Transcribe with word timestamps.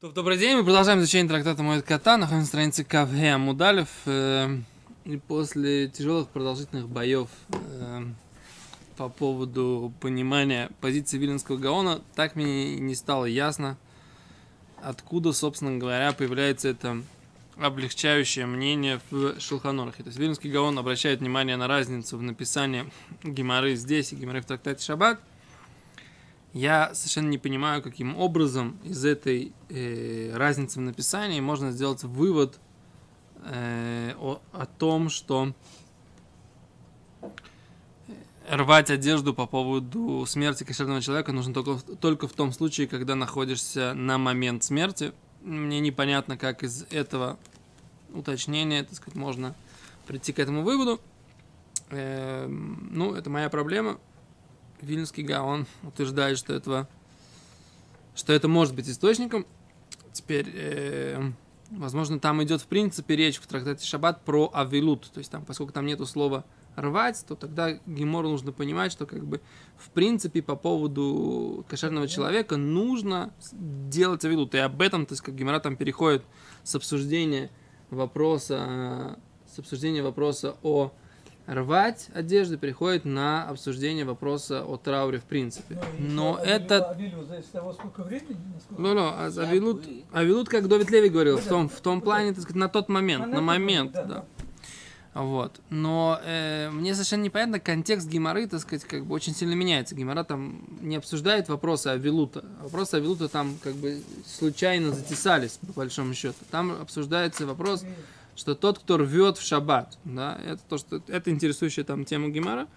То, 0.00 0.12
Добрый 0.12 0.38
день, 0.38 0.56
мы 0.56 0.62
продолжаем 0.62 1.00
изучение 1.00 1.28
трактата 1.28 1.60
Моет 1.60 1.84
Кота, 1.84 2.16
находимся 2.16 2.42
на 2.42 2.46
странице 2.46 2.84
Кавге 2.84 3.32
Амудалев. 3.32 3.88
Э, 4.06 4.56
и 5.04 5.16
после 5.16 5.88
тяжелых 5.88 6.28
продолжительных 6.28 6.88
боев 6.88 7.26
э, 7.48 8.04
по 8.96 9.08
поводу 9.08 9.92
понимания 9.98 10.70
позиции 10.80 11.18
Виленского 11.18 11.56
Гаона, 11.56 12.00
так 12.14 12.36
мне 12.36 12.76
не 12.76 12.94
стало 12.94 13.24
ясно, 13.24 13.76
откуда, 14.80 15.32
собственно 15.32 15.78
говоря, 15.78 16.12
появляется 16.12 16.68
это 16.68 17.02
облегчающее 17.56 18.46
мнение 18.46 19.00
в 19.10 19.40
Шелханорахе. 19.40 20.04
То 20.04 20.10
есть 20.10 20.18
Виленский 20.20 20.52
Гаон 20.52 20.78
обращает 20.78 21.18
внимание 21.18 21.56
на 21.56 21.66
разницу 21.66 22.16
в 22.16 22.22
написании 22.22 22.88
Геморы 23.24 23.74
здесь 23.74 24.12
и 24.12 24.14
Геморы 24.14 24.42
в 24.42 24.46
трактате 24.46 24.80
Шаббат– 24.80 25.18
я 26.52 26.94
совершенно 26.94 27.28
не 27.28 27.38
понимаю, 27.38 27.82
каким 27.82 28.16
образом 28.16 28.78
из 28.84 29.04
этой 29.04 29.52
э, 29.68 30.32
разницы 30.34 30.78
в 30.78 30.82
написании 30.82 31.40
можно 31.40 31.72
сделать 31.72 32.02
вывод 32.02 32.58
э, 33.44 34.14
о, 34.18 34.40
о 34.52 34.66
том, 34.66 35.10
что 35.10 35.52
рвать 38.48 38.90
одежду 38.90 39.34
по 39.34 39.46
поводу 39.46 40.24
смерти 40.26 40.64
кошерного 40.64 41.02
человека 41.02 41.32
нужно 41.32 41.52
только, 41.52 41.78
только 41.96 42.28
в 42.28 42.32
том 42.32 42.52
случае, 42.52 42.88
когда 42.88 43.14
находишься 43.14 43.92
на 43.94 44.18
момент 44.18 44.64
смерти. 44.64 45.12
Мне 45.42 45.80
непонятно, 45.80 46.36
как 46.36 46.62
из 46.62 46.84
этого 46.90 47.38
уточнения, 48.12 48.82
так 48.82 48.94
сказать, 48.94 49.16
можно 49.16 49.54
прийти 50.06 50.32
к 50.32 50.38
этому 50.38 50.62
выводу. 50.62 51.00
Э, 51.90 52.46
ну, 52.48 53.14
это 53.14 53.30
моя 53.30 53.48
проблема. 53.50 53.98
Вильнюсский 54.82 55.22
Гаон 55.22 55.66
утверждает, 55.82 56.38
что 56.38 56.54
этого, 56.54 56.88
что 58.14 58.32
это 58.32 58.48
может 58.48 58.74
быть 58.74 58.88
источником. 58.88 59.46
Теперь, 60.12 60.50
э, 60.54 61.30
возможно, 61.70 62.18
там 62.18 62.42
идет 62.42 62.60
в 62.60 62.66
принципе 62.66 63.16
речь 63.16 63.38
в 63.38 63.46
трактате 63.46 63.86
Шаббат 63.86 64.24
про 64.24 64.50
авилут, 64.52 65.10
то 65.12 65.18
есть 65.18 65.30
там, 65.30 65.44
поскольку 65.44 65.72
там 65.72 65.86
нету 65.86 66.06
слова 66.06 66.44
рвать, 66.80 67.24
то 67.26 67.34
тогда 67.34 67.72
Гемору 67.86 68.28
нужно 68.28 68.52
понимать, 68.52 68.92
что 68.92 69.06
как 69.06 69.26
бы 69.26 69.40
в 69.76 69.90
принципе 69.90 70.42
по 70.42 70.56
поводу 70.56 71.64
кошерного 71.68 72.08
человека 72.08 72.56
нужно 72.56 73.32
делать 73.52 74.24
авилут. 74.24 74.54
И 74.54 74.58
об 74.58 74.80
этом, 74.80 75.06
то 75.06 75.12
есть 75.12 75.22
как 75.22 75.34
Гемора 75.34 75.60
там 75.60 75.76
переходит 75.76 76.22
с 76.62 76.74
обсуждения 76.74 77.50
вопроса, 77.90 79.18
с 79.52 79.58
обсуждения 79.58 80.02
вопроса 80.02 80.56
о 80.62 80.92
рвать 81.48 82.08
одежду 82.14 82.58
приходит 82.58 83.04
на 83.04 83.48
обсуждение 83.48 84.04
вопроса 84.04 84.64
о 84.64 84.76
трауре 84.76 85.18
в 85.18 85.24
принципе. 85.24 85.80
Но, 85.98 86.34
Но 86.34 86.38
это... 86.38 86.80
Ну, 88.76 88.94
ну, 88.94 89.00
а 89.00 89.26
авилут, 89.26 89.84
авилут, 90.12 90.48
как 90.48 90.68
Довид 90.68 90.90
Леви 90.90 91.08
говорил, 91.08 91.36
ну, 91.36 91.40
в 91.40 91.46
том, 91.46 91.68
в 91.68 91.80
том 91.80 92.00
плане, 92.00 92.32
так 92.32 92.42
сказать, 92.42 92.56
на 92.56 92.68
тот 92.68 92.88
момент, 92.88 93.26
на, 93.26 93.36
на 93.36 93.40
момент, 93.40 93.92
да. 93.92 94.24
Вот. 95.14 95.60
Но 95.70 96.20
э, 96.22 96.70
мне 96.70 96.94
совершенно 96.94 97.22
непонятно, 97.22 97.58
контекст 97.58 98.06
Гимары, 98.08 98.46
так 98.46 98.60
сказать, 98.60 98.84
как 98.84 99.04
бы 99.04 99.14
очень 99.14 99.34
сильно 99.34 99.54
меняется. 99.54 99.96
Гимара 99.96 100.22
там 100.22 100.62
не 100.80 100.96
обсуждает 100.96 101.48
вопросы 101.48 101.88
Авилута. 101.88 102.44
Вопросы 102.62 102.96
Авилута 102.96 103.28
там 103.28 103.58
как 103.62 103.74
бы 103.74 104.00
случайно 104.26 104.92
затесались, 104.92 105.58
по 105.66 105.72
большому 105.72 106.14
счету. 106.14 106.36
Там 106.50 106.70
обсуждается 106.80 107.46
вопрос 107.46 107.84
что 108.38 108.54
тот, 108.54 108.78
кто 108.78 108.96
рвет 108.96 109.36
в 109.36 109.44
шаббат, 109.44 109.98
да, 110.04 110.38
это 110.44 110.60
то, 110.68 110.78
что 110.78 111.02
это 111.08 111.30
интересующая 111.30 111.84
там 111.84 112.04
тема 112.04 112.28
Гимара, 112.28 112.68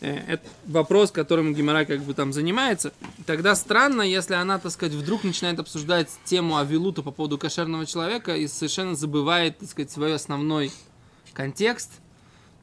э, 0.00 0.14
это 0.14 0.46
вопрос, 0.66 1.12
которым 1.12 1.54
Гимара 1.54 1.84
как 1.84 2.00
бы 2.00 2.12
там 2.12 2.32
занимается, 2.32 2.92
тогда 3.24 3.54
странно, 3.54 4.02
если 4.02 4.34
она, 4.34 4.58
так 4.58 4.72
сказать, 4.72 4.94
вдруг 4.94 5.22
начинает 5.22 5.60
обсуждать 5.60 6.08
тему 6.24 6.56
Авилута 6.56 7.02
по 7.02 7.12
поводу 7.12 7.38
кошерного 7.38 7.86
человека 7.86 8.34
и 8.36 8.48
совершенно 8.48 8.96
забывает, 8.96 9.58
так 9.58 9.70
сказать, 9.70 9.92
свой 9.92 10.12
основной 10.12 10.72
контекст, 11.32 12.00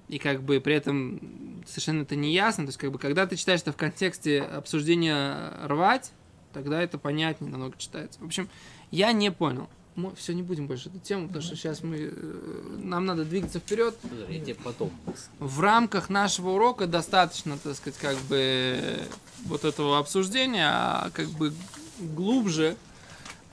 и 0.09 0.19
как 0.19 0.43
бы 0.43 0.59
при 0.59 0.75
этом 0.75 1.63
совершенно 1.65 2.01
это 2.01 2.17
не 2.17 2.33
ясно, 2.33 2.65
то 2.65 2.69
есть 2.69 2.77
как 2.77 2.91
бы 2.91 2.99
когда 2.99 3.25
ты 3.25 3.37
читаешь 3.37 3.61
это 3.61 3.71
в 3.71 3.77
контексте 3.77 4.41
обсуждения 4.41 5.53
рвать, 5.63 6.11
тогда 6.51 6.81
это 6.81 6.97
понятнее 6.97 7.49
намного 7.49 7.77
читается. 7.77 8.19
В 8.19 8.25
общем, 8.25 8.49
я 8.91 9.13
не 9.13 9.31
понял 9.31 9.69
мы 9.95 10.13
все 10.15 10.33
не 10.33 10.43
будем 10.43 10.67
больше 10.67 10.89
эту 10.89 10.99
тему, 10.99 11.27
потому 11.27 11.43
что 11.43 11.55
сейчас 11.55 11.83
мы 11.83 12.11
э, 12.11 12.77
нам 12.79 13.05
надо 13.05 13.25
двигаться 13.25 13.59
вперед. 13.59 13.95
Я 14.29 14.55
потом. 14.55 14.91
В 15.39 15.59
рамках 15.59 16.09
нашего 16.09 16.51
урока 16.51 16.87
достаточно, 16.87 17.57
так 17.57 17.75
сказать, 17.75 17.99
как 17.99 18.17
бы 18.29 18.99
вот 19.45 19.65
этого 19.65 19.99
обсуждения, 19.99 20.67
а 20.67 21.09
как 21.13 21.27
бы 21.29 21.53
глубже 21.99 22.75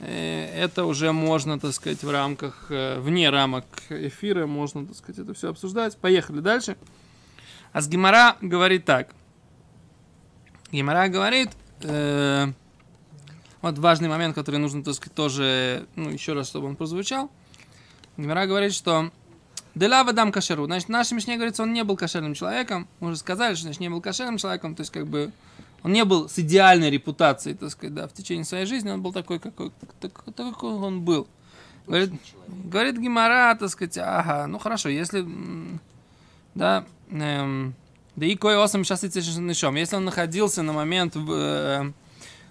э, 0.01 0.47
это 0.55 0.85
уже 0.85 1.13
можно, 1.13 1.59
так 1.59 1.73
сказать, 1.73 2.03
в 2.03 2.11
рамках, 2.11 2.67
э, 2.71 2.99
вне 3.01 3.31
рамок 3.31 3.67
эфира, 3.89 4.47
можно, 4.47 4.87
так 4.87 4.97
сказать, 4.97 5.19
это 5.19 5.35
все 5.35 5.51
обсуждать. 5.51 5.97
Поехали 5.99 6.41
дальше. 6.41 6.77
А 7.73 7.81
с 7.81 7.89
Гимара 7.89 8.37
говорит 8.41 8.85
так. 8.85 9.15
Гимара 10.73 11.09
говорит, 11.09 11.51
э, 11.83 12.53
вот 13.63 13.79
важный 13.79 14.09
момент, 14.09 14.35
который 14.35 14.57
нужно, 14.57 14.83
так 14.83 14.95
сказать, 14.95 15.15
тоже, 15.15 15.87
ну, 15.97 16.11
еще 16.11 16.33
раз, 16.33 16.49
чтобы 16.49 16.69
он 16.69 16.77
прозвучал. 16.77 17.31
Гмара 18.17 18.47
говорит, 18.47 18.73
что 18.73 19.11
Делава 19.75 20.13
дам 20.13 20.33
кашеру. 20.33 20.67
Значит, 20.67 20.89
в 20.89 20.91
нашей 20.91 21.15
Мишне 21.15 21.37
говорится, 21.37 21.63
он 21.63 21.73
не 21.73 21.85
был 21.85 21.97
кошерным 21.97 22.35
человеком. 22.35 22.89
Мы 22.99 23.09
уже 23.09 23.19
сказали, 23.19 23.55
что 23.55 23.65
значит, 23.65 23.81
не 23.81 23.89
был 23.89 24.01
кошерным 24.01 24.37
человеком, 24.37 24.75
то 24.75 24.81
есть 24.81 24.93
как 24.93 25.07
бы 25.07 25.33
он 25.83 25.93
не 25.93 26.05
был 26.05 26.29
с 26.29 26.39
идеальной 26.39 26.91
репутацией, 26.91 27.55
так 27.55 27.71
сказать, 27.71 27.95
да, 27.95 28.09
в 28.09 28.13
течение 28.13 28.45
своей 28.45 28.67
жизни, 28.67 28.91
он 28.91 29.01
был 29.01 29.13
такой, 29.13 29.39
какой, 29.39 29.73
такой, 30.01 30.35
какой 30.35 30.73
он 30.73 31.03
был. 31.03 31.27
Говорит, 31.87 32.13
говорит 32.47 32.99
Гимара, 32.99 33.57
так 33.59 33.71
сказать, 33.71 33.97
ага, 33.99 34.47
ну 34.47 34.59
хорошо, 34.59 34.89
если, 34.89 35.27
да, 36.55 36.85
эм, 37.11 37.75
да 38.17 38.27
и 38.27 38.37
кое 38.37 38.63
осам 38.63 38.85
сейчас 38.85 39.03
если 39.05 39.97
он 39.97 40.05
находился 40.05 40.63
на 40.63 40.73
момент 40.73 41.17
в, 41.17 41.33
э, 41.33 41.93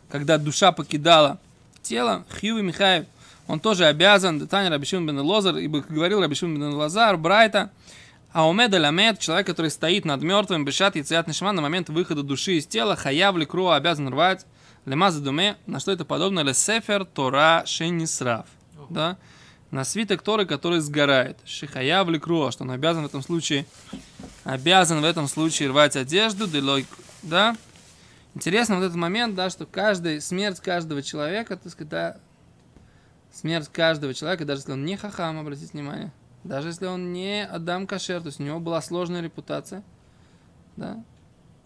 когда 0.09 0.37
душа 0.37 0.71
покидала 0.71 1.39
тело, 1.81 2.25
Хьюви 2.39 2.61
Михаев, 2.61 3.05
он 3.47 3.59
тоже 3.59 3.85
обязан, 3.85 4.47
Таня 4.47 4.69
Рабишим 4.69 5.07
бен 5.07 5.19
Лозар, 5.19 5.57
ибо 5.57 5.81
говорил 5.81 6.21
Рабишим 6.21 6.53
бен 6.55 6.73
Лазар, 6.73 7.17
Брайта, 7.17 7.71
а 8.31 8.47
умед 8.47 8.71
ламед, 8.71 9.19
человек, 9.19 9.47
который 9.47 9.71
стоит 9.71 10.05
над 10.05 10.21
мертвым, 10.21 10.65
бешат 10.65 10.95
и 10.95 11.01
циат 11.01 11.27
нишма, 11.27 11.51
на 11.51 11.61
момент 11.61 11.89
выхода 11.89 12.21
души 12.21 12.57
из 12.57 12.67
тела, 12.67 12.95
хаяв 12.95 13.35
ли 13.37 13.45
кру 13.45 13.69
обязан 13.69 14.07
рвать, 14.09 14.45
лемаза 14.85 15.19
думе, 15.19 15.57
на 15.65 15.79
что 15.79 15.91
это 15.91 16.05
подобно, 16.05 16.41
ле 16.41 16.53
сефер 16.53 17.05
тора 17.05 17.63
шенисрав, 17.65 18.45
да, 18.89 19.17
на 19.71 19.83
свиток 19.83 20.21
Торы, 20.21 20.45
который 20.45 20.79
сгорает. 20.79 21.37
Шихаяв 21.45 22.09
ли 22.09 22.19
кру, 22.19 22.51
что 22.51 22.63
он 22.63 22.71
обязан 22.71 23.03
в 23.03 23.05
этом 23.05 23.21
случае, 23.21 23.65
обязан 24.43 25.01
в 25.01 25.03
этом 25.03 25.27
случае 25.27 25.69
рвать 25.69 25.95
одежду, 25.95 26.47
делой, 26.47 26.85
да, 27.21 27.55
Интересно 28.35 28.75
вот 28.75 28.83
этот 28.83 28.97
момент, 28.97 29.35
да, 29.35 29.49
что 29.49 29.65
каждый, 29.65 30.21
смерть 30.21 30.59
каждого 30.59 31.01
человека, 31.01 31.57
так 31.57 31.71
сказать, 31.71 31.89
да, 31.89 32.17
смерть 33.31 33.69
каждого 33.69 34.13
человека, 34.13 34.45
даже 34.45 34.61
если 34.61 34.73
он 34.73 34.85
не 34.85 34.97
хахам, 34.97 35.39
обратите 35.39 35.71
внимание, 35.73 36.11
даже 36.43 36.69
если 36.69 36.85
он 36.85 37.11
не 37.11 37.45
Адам 37.45 37.87
Кашер, 37.87 38.21
то 38.21 38.27
есть 38.27 38.39
у 38.39 38.43
него 38.43 38.59
была 38.59 38.81
сложная 38.81 39.21
репутация, 39.21 39.83
да, 40.77 41.03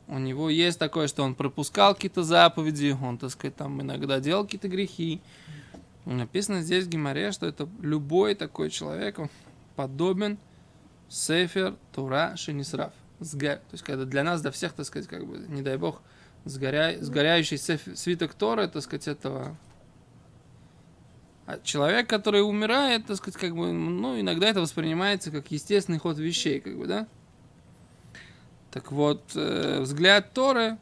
у 0.08 0.20
него 0.20 0.50
есть 0.50 0.80
такое, 0.80 1.08
что 1.08 1.24
он 1.24 1.36
пропускал 1.36 1.96
какие-то 1.96 2.24
заповеди, 2.24 2.98
он, 3.02 3.18
так 3.18 3.30
сказать, 3.32 3.56
там 3.56 3.82
иногда 3.82 4.20
делал 4.20 4.44
какие-то 4.44 4.68
грехи. 4.68 5.22
Написано 6.06 6.62
здесь 6.62 6.86
в 6.86 6.90
Гимаре, 6.90 7.32
что 7.32 7.46
это 7.46 7.70
любой 7.82 8.36
такой 8.36 8.70
человек, 8.70 9.20
он 9.20 9.30
подобен 9.78 10.38
Сефер 11.08 11.76
Тура 11.94 12.34
Шенисрав. 12.36 12.92
То 13.20 13.60
есть, 13.72 13.84
когда 13.84 14.04
для 14.04 14.24
нас, 14.24 14.42
для 14.42 14.52
всех, 14.52 14.74
так 14.74 14.86
сказать, 14.86 15.08
как 15.08 15.26
бы, 15.26 15.38
не 15.38 15.62
дай 15.62 15.78
бог, 15.78 16.02
сгоря... 16.46 16.98
сгоряющий 17.00 17.58
свиток 17.58 18.34
Торы, 18.34 18.68
так 18.68 18.82
сказать, 18.84 19.08
этого 19.08 19.58
а 21.46 21.60
человек, 21.60 22.10
который 22.10 22.42
умирает, 22.42 23.06
так 23.06 23.18
сказать, 23.18 23.40
как 23.40 23.54
бы, 23.56 23.74
ну, 23.74 24.20
иногда 24.20 24.48
это 24.48 24.62
воспринимается 24.62 25.30
как 25.30 25.52
естественный 25.52 26.00
ход 26.00 26.18
вещей, 26.18 26.62
как 26.62 26.78
бы, 26.78 26.88
да? 26.88 27.08
Так 28.72 28.92
вот, 28.94 29.22
э, 29.36 29.82
взгляд 29.82 30.34
Торы, 30.34 30.78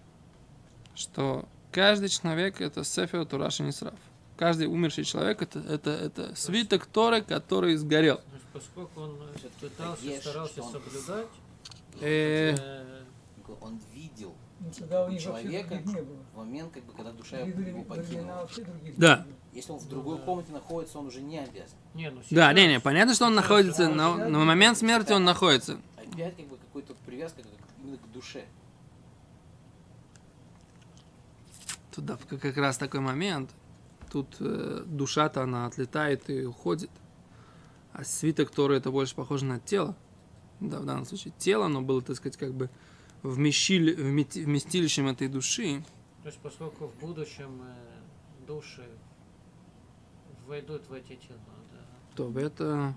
что 0.94 1.46
каждый 1.72 2.10
человек 2.10 2.62
это 2.62 2.84
Сефер 2.84 3.26
Тураши 3.26 3.64
Нисрав. 3.64 3.96
Каждый 4.38 4.68
умерший 4.68 5.04
человек 5.04 5.42
это, 5.42 5.60
это, 5.60 5.90
это 5.90 6.36
свиток 6.36 6.86
Торы, 6.86 7.22
который 7.24 7.76
сгорел. 7.76 8.22
Поскольку 8.54 9.02
он 9.02 9.18
пытался, 9.60 10.22
старался 10.22 10.62
соблюдать, 10.62 11.28
э, 12.02 12.56
он 13.60 13.80
видел 13.94 14.36
Тогда 14.78 15.06
у 15.06 15.18
человека 15.18 15.82
в 16.34 16.38
момент, 16.38 16.72
как 16.72 16.84
бы, 16.84 16.94
когда 16.94 17.12
душа 17.12 17.40
его 17.40 17.84
покинула. 17.84 18.48
Да. 18.98 19.26
Если 19.54 19.72
он 19.72 19.80
в 19.80 19.90
другой 19.90 20.20
комнате 20.20 20.54
находится, 20.54 21.00
он 21.00 21.08
уже 21.08 21.22
не 21.22 21.40
обязан. 21.40 21.78
Не, 21.94 22.10
ну 22.10 22.22
да, 22.30 22.54
не, 22.54 22.68
не, 22.68 22.80
понятно, 22.80 23.14
что 23.14 23.26
он 23.26 23.36
находится, 23.36 23.90
но 23.90 24.16
на 24.16 24.40
момент 24.40 24.78
смерти 24.78 25.12
он 25.14 25.26
находится. 25.26 25.80
Опять 25.98 26.38
как 26.38 26.48
бы 26.48 26.58
какой-то 26.58 26.94
привязка 27.06 27.42
именно 27.84 27.98
к 27.98 28.12
душе. 28.12 28.46
Туда 31.92 32.18
как 32.30 32.56
раз 32.58 32.78
такой 32.78 33.02
момент. 33.02 33.50
тут 34.12 34.38
э, 34.40 34.84
душа-то 34.86 35.44
она 35.44 35.66
отлетает 35.66 36.30
и 36.30 36.46
уходит. 36.46 36.90
А 37.92 38.06
свиток 38.06 38.52
Торы 38.52 38.78
это 38.78 38.92
больше 38.92 39.16
похоже 39.16 39.46
на 39.46 39.60
тело. 39.60 39.96
Да, 40.62 40.80
в 40.80 40.86
данном 40.86 41.06
случае 41.06 41.34
тело, 41.38 41.66
оно 41.66 41.82
было, 41.82 42.02
так 42.02 42.16
сказать, 42.16 42.38
как 42.38 42.54
бы 42.54 42.70
вмещили, 43.24 43.94
вместилищем 43.94 45.08
этой 45.08 45.28
души. 45.28 45.84
То 46.24 46.30
есть, 46.30 46.40
поскольку 46.40 46.88
в 46.88 46.96
будущем 47.00 47.62
э, 47.64 48.46
души 48.48 48.88
войдут 50.48 50.88
в 50.88 50.94
эти 50.94 51.16
тела, 51.16 51.40
да. 51.72 51.80
То 52.16 52.40
это... 52.40 52.96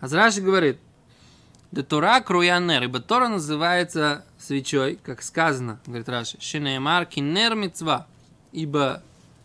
Азраши 0.00 0.40
говорит, 0.40 0.78
да 1.70 1.82
Тора 1.82 2.20
круянер, 2.20 2.82
ибо 2.82 3.00
Тора 3.00 3.28
называется 3.28 4.26
свечой, 4.38 4.96
как 4.96 5.22
сказано, 5.22 5.80
говорит 5.86 6.08
Раши, 6.08 6.40
шинеймар 6.40 7.06
кинер 7.06 7.54
мецва, 7.54 8.06
ибо 8.50 9.02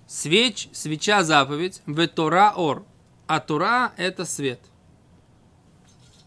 свеч, 0.08 0.68
свеча 0.74 1.24
заповедь, 1.24 1.82
в 1.86 2.08
Тора 2.08 2.54
ор, 2.56 2.84
а 3.28 3.40
Тора 3.40 3.94
это 3.96 4.26
свет. 4.26 4.60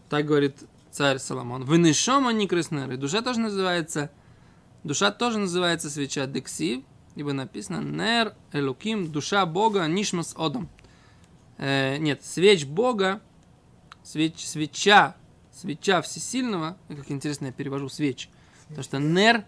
Так 0.09 0.25
говорит 0.25 0.57
царь 0.91 1.17
Соломон. 1.19 1.65
Вы 1.65 1.77
нишома 1.77 2.31
не 2.31 2.47
крыснеры. 2.47 2.97
Душа 2.97 3.21
тоже 3.21 3.39
называется, 3.39 4.11
душа 4.83 5.11
тоже 5.11 5.39
называется 5.39 5.89
свеча 5.89 6.25
дексив, 6.27 6.83
ибо 7.15 7.33
написано 7.33 7.81
нер 7.81 8.35
элуким, 8.51 9.11
душа 9.11 9.45
Бога, 9.45 9.85
нишмас 9.87 10.33
одом. 10.37 10.69
Э, 11.57 11.97
нет, 11.97 12.23
свеч 12.23 12.65
Бога, 12.65 13.21
свеч, 14.03 14.45
свеча 14.45 15.15
свеча 15.61 16.01
всесильного, 16.01 16.77
как 16.87 17.11
интересно 17.11 17.47
я 17.47 17.51
перевожу 17.51 17.89
свеч, 17.89 18.29
потому 18.71 18.83
что 18.83 18.99
нер, 18.99 19.43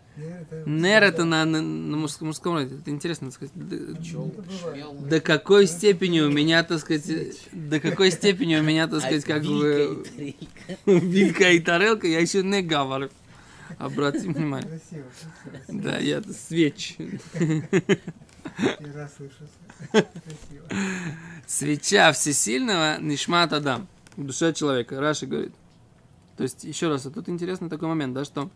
нер 0.65 1.03
это 1.03 1.23
на, 1.23 1.45
на, 1.45 1.61
на 1.61 1.97
мужском, 1.97 2.27
мужском 2.27 2.53
роде, 2.53 2.75
это 2.75 2.91
интересно, 2.91 3.31
так 3.31 3.35
сказать, 3.35 3.53
до, 3.55 5.07
до 5.07 5.21
какой 5.21 5.67
степени 5.67 6.19
у 6.19 6.29
меня, 6.29 6.63
так 6.63 6.79
сказать, 6.79 7.09
до 7.51 7.79
какой 7.79 8.11
степени 8.11 8.57
у 8.57 8.63
меня, 8.63 8.87
так 8.87 8.99
сказать, 8.99 9.23
как 9.23 9.43
бы 9.43 10.05
вилька 10.85 11.49
и 11.51 11.59
тарелка, 11.59 12.07
я 12.07 12.19
еще 12.19 12.43
не 12.43 12.61
говорю. 12.61 13.09
Обратите 13.77 14.29
внимание. 14.29 14.79
Да, 15.67 15.97
я 15.97 16.21
свеч. 16.21 16.97
Свеча 21.47 22.11
всесильного 22.11 23.01
Нишмат 23.01 23.53
Адам. 23.53 23.87
Душа 24.15 24.53
человека. 24.53 24.99
Раши 24.99 25.25
говорит. 25.25 25.53
То 26.37 26.43
есть, 26.43 26.63
еще 26.63 26.89
раз, 26.89 27.03
тут 27.03 27.29
интересный 27.29 27.69
такой 27.69 27.87
момент, 27.87 28.13
да, 28.13 28.25
что 28.25 28.49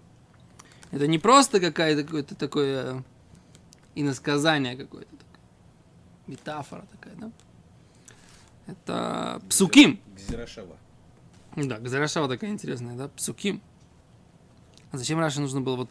это 0.91 1.07
не 1.07 1.19
просто 1.19 1.59
какая-то 1.59 2.03
какое-то 2.03 2.35
такое 2.35 3.03
иносказание 3.95 4.75
какое-то, 4.75 5.15
метафора 6.27 6.85
такая, 6.91 7.15
да? 7.15 7.31
Это 8.67 9.41
псуким. 9.49 9.99
Гзирашава. 10.15 10.77
Да, 11.55 11.79
Гзирашава 11.79 12.27
такая 12.27 12.51
интересная, 12.51 12.95
да, 12.95 13.07
псуким. 13.09 13.61
А 14.91 14.97
зачем 14.97 15.19
раньше 15.19 15.41
нужно 15.41 15.61
было 15.61 15.75
вот 15.77 15.89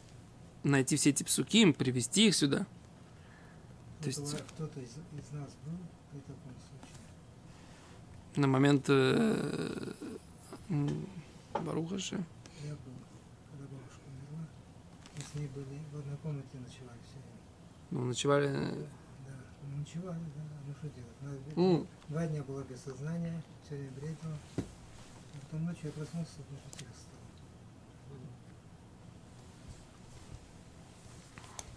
найти 0.63 0.97
все 0.97 1.11
эти 1.11 1.23
псуким, 1.23 1.75
привести 1.75 2.29
их 2.29 2.35
сюда? 2.35 2.67
То 4.01 4.09
есть... 4.09 4.21
Кто-то 4.21 4.81
из, 4.81 4.91
из 4.91 5.33
нас 5.33 5.55
был 5.65 5.79
при 6.11 6.21
таком 6.21 6.53
случае? 6.69 6.97
На 8.37 8.47
момент 8.47 8.85
э, 8.89 9.93
Барухаше. 11.53 12.23
Я 12.63 12.73
был, 12.73 12.93
когда 13.51 13.67
бабушка 13.67 14.03
умерла. 14.07 14.47
Мы 15.17 15.23
с 15.23 15.26
ней 15.37 15.49
были 15.49 15.81
в 15.93 15.99
одной 15.99 16.17
комнате 16.19 16.59
ночевали 16.59 16.99
все 17.05 17.19
время. 17.19 17.41
Ну, 17.91 18.05
ночевали... 18.05 18.49
Да, 18.49 19.35
ну, 19.63 19.77
ночевали, 19.79 20.21
да. 20.35 20.43
Ну, 20.67 20.75
что 20.75 20.89
делать? 20.89 21.23
Надо... 21.23 21.61
Mm. 21.61 21.87
Два 22.09 22.27
дня 22.27 22.43
было 22.43 22.63
без 22.65 22.81
сознания, 22.81 23.43
все 23.65 23.77
время 23.77 23.93
бредила. 23.93 24.39
Потом 25.43 25.65
ночью 25.65 25.85
я 25.85 25.91
проснулся, 25.93 26.33
потому 26.39 26.59
что 26.59 26.79
тихо 26.79 26.91
стало. 26.91 27.17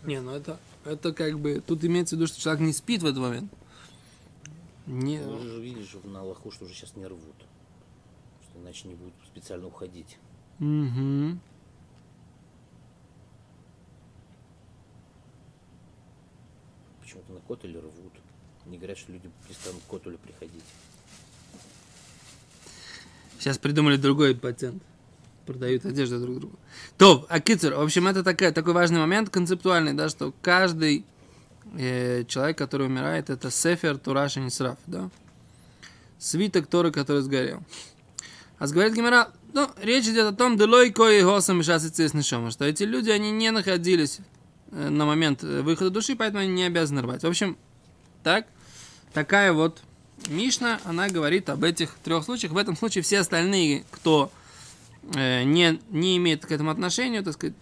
Не, 0.05 0.21
ну 0.21 0.31
это, 0.31 0.59
это 0.85 1.13
как 1.13 1.39
бы, 1.39 1.61
тут 1.61 1.83
имеется 1.83 2.15
в 2.15 2.19
виду, 2.19 2.27
что 2.27 2.39
человек 2.39 2.61
не 2.61 2.73
спит 2.73 3.03
в 3.03 3.05
этот 3.05 3.19
момент. 3.19 3.53
Не... 4.87 5.19
Ну, 5.19 5.39
же 5.39 5.61
видишь 5.61 5.95
на 6.03 6.21
Аллаху, 6.21 6.51
что 6.51 6.65
уже 6.65 6.73
сейчас 6.73 6.95
не 6.95 7.05
рвут 7.05 7.35
иначе 8.61 8.87
не 8.87 8.95
будут 8.95 9.13
специально 9.25 9.67
уходить. 9.67 10.17
Угу. 10.59 11.37
Почему-то 17.09 17.33
на 17.33 17.39
Котель 17.39 17.75
рвут. 17.75 18.13
Не 18.67 18.77
говорят, 18.77 18.99
что 18.99 19.11
люди 19.11 19.31
перестанут 19.47 19.81
к 19.81 19.89
Котелю 19.89 20.19
приходить. 20.19 20.63
Сейчас 23.39 23.57
придумали 23.57 23.97
другой 23.97 24.35
патент. 24.35 24.83
Продают 25.47 25.85
одежду 25.85 26.19
друг 26.19 26.39
другу. 26.39 26.59
То, 26.99 27.25
а 27.27 27.39
Кицер, 27.39 27.73
в 27.73 27.81
общем, 27.81 28.07
это 28.07 28.23
такая, 28.23 28.51
такой 28.51 28.73
важный 28.73 28.99
момент 28.99 29.31
концептуальный, 29.31 29.93
да, 29.93 30.07
что 30.07 30.35
каждый 30.43 31.03
э, 31.73 32.25
человек, 32.25 32.59
который 32.59 32.85
умирает, 32.85 33.31
это 33.31 33.49
Сефер 33.49 33.97
Тураши 33.97 34.39
Нисраф, 34.39 34.77
да? 34.85 35.09
Свиток 36.19 36.67
Торы, 36.67 36.91
который 36.91 37.23
сгорел. 37.23 37.63
А 38.59 38.67
говорит 38.67 38.93
Гимара, 38.93 39.31
ну, 39.53 39.67
речь 39.81 40.05
идет 40.05 40.31
о 40.31 40.35
том, 40.35 40.57
делой 40.57 40.91
кое 40.91 41.23
госом 41.23 41.61
нишома, 41.61 42.51
что 42.51 42.65
эти 42.65 42.83
люди, 42.83 43.09
они 43.09 43.31
не 43.31 43.49
находились 43.49 44.19
на 44.71 45.05
момент 45.05 45.43
э, 45.43 45.61
выхода 45.61 45.89
души, 45.89 46.15
поэтому 46.15 46.41
они 46.41 46.51
не 46.51 46.63
обязаны 46.63 47.01
рвать. 47.01 47.23
В 47.23 47.27
общем, 47.27 47.57
так, 48.23 48.47
такая 49.13 49.53
вот 49.53 49.81
Мишна, 50.27 50.79
она 50.83 51.07
говорит 51.07 51.49
об 51.49 51.63
этих 51.63 51.95
трех 52.03 52.25
случаях. 52.25 52.53
В 52.53 52.57
этом 52.57 52.75
случае 52.75 53.03
все 53.03 53.19
остальные, 53.19 53.85
кто 53.91 54.31
э, 55.15 55.43
не, 55.43 55.79
не 55.89 56.17
имеет 56.17 56.45
к 56.45 56.51
этому 56.51 56.71
отношения, 56.71 57.21
так 57.21 57.33
сказать, 57.33 57.55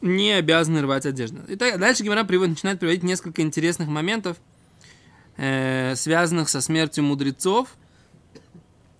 не 0.00 0.32
обязаны 0.32 0.82
рвать 0.82 1.06
одежду. 1.06 1.40
И 1.48 1.56
так, 1.56 1.78
дальше 1.78 2.02
Гимара 2.02 2.24
приводит, 2.24 2.54
начинает 2.54 2.78
приводить 2.78 3.02
несколько 3.02 3.42
интересных 3.42 3.88
моментов, 3.88 4.36
э, 5.36 5.94
связанных 5.96 6.48
со 6.48 6.60
смертью 6.60 7.04
мудрецов– 7.04 7.68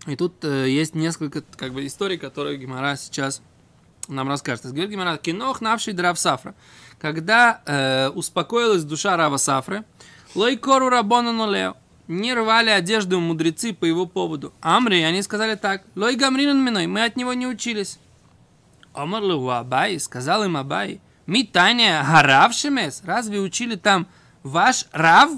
и 0.06 0.16
тут 0.16 0.44
э, 0.44 0.68
есть 0.68 0.94
несколько 0.94 1.42
как 1.56 1.72
бы 1.72 1.86
историй, 1.86 2.18
которые 2.18 2.58
Гимара 2.58 2.96
сейчас 2.96 3.40
нам 4.08 4.28
расскажет. 4.28 4.66
Говорит 4.66 4.90
Гимара, 4.90 5.16
кинох 5.16 5.60
навший 5.60 5.94
драв 5.94 6.18
Сафра. 6.18 6.54
Когда 7.04 7.60
э, 7.66 8.08
успокоилась 8.08 8.82
душа 8.82 9.14
Рава 9.18 9.36
Сафры, 9.36 9.84
лойкору 10.34 10.88
рабона 10.88 11.32
нолео. 11.32 11.74
Не 12.08 12.32
рвали 12.32 12.70
одежду 12.70 13.20
мудрецы 13.20 13.74
по 13.74 13.84
его 13.84 14.06
поводу. 14.06 14.54
Амри, 14.62 15.02
они 15.02 15.20
сказали 15.20 15.54
так, 15.54 15.82
лой 15.96 16.16
гамринан 16.16 16.64
миной, 16.64 16.86
мы 16.86 17.04
от 17.04 17.16
него 17.16 17.34
не 17.34 17.46
учились. 17.46 17.98
Омар 18.94 19.22
Абай, 19.22 20.00
сказал 20.00 20.44
им 20.44 20.56
Абай, 20.56 21.02
ми 21.26 21.44
таня 21.44 22.02
гарав 22.10 22.54
шемес, 22.54 23.02
разве 23.04 23.40
учили 23.40 23.74
там 23.74 24.06
ваш 24.42 24.86
рав, 24.90 25.30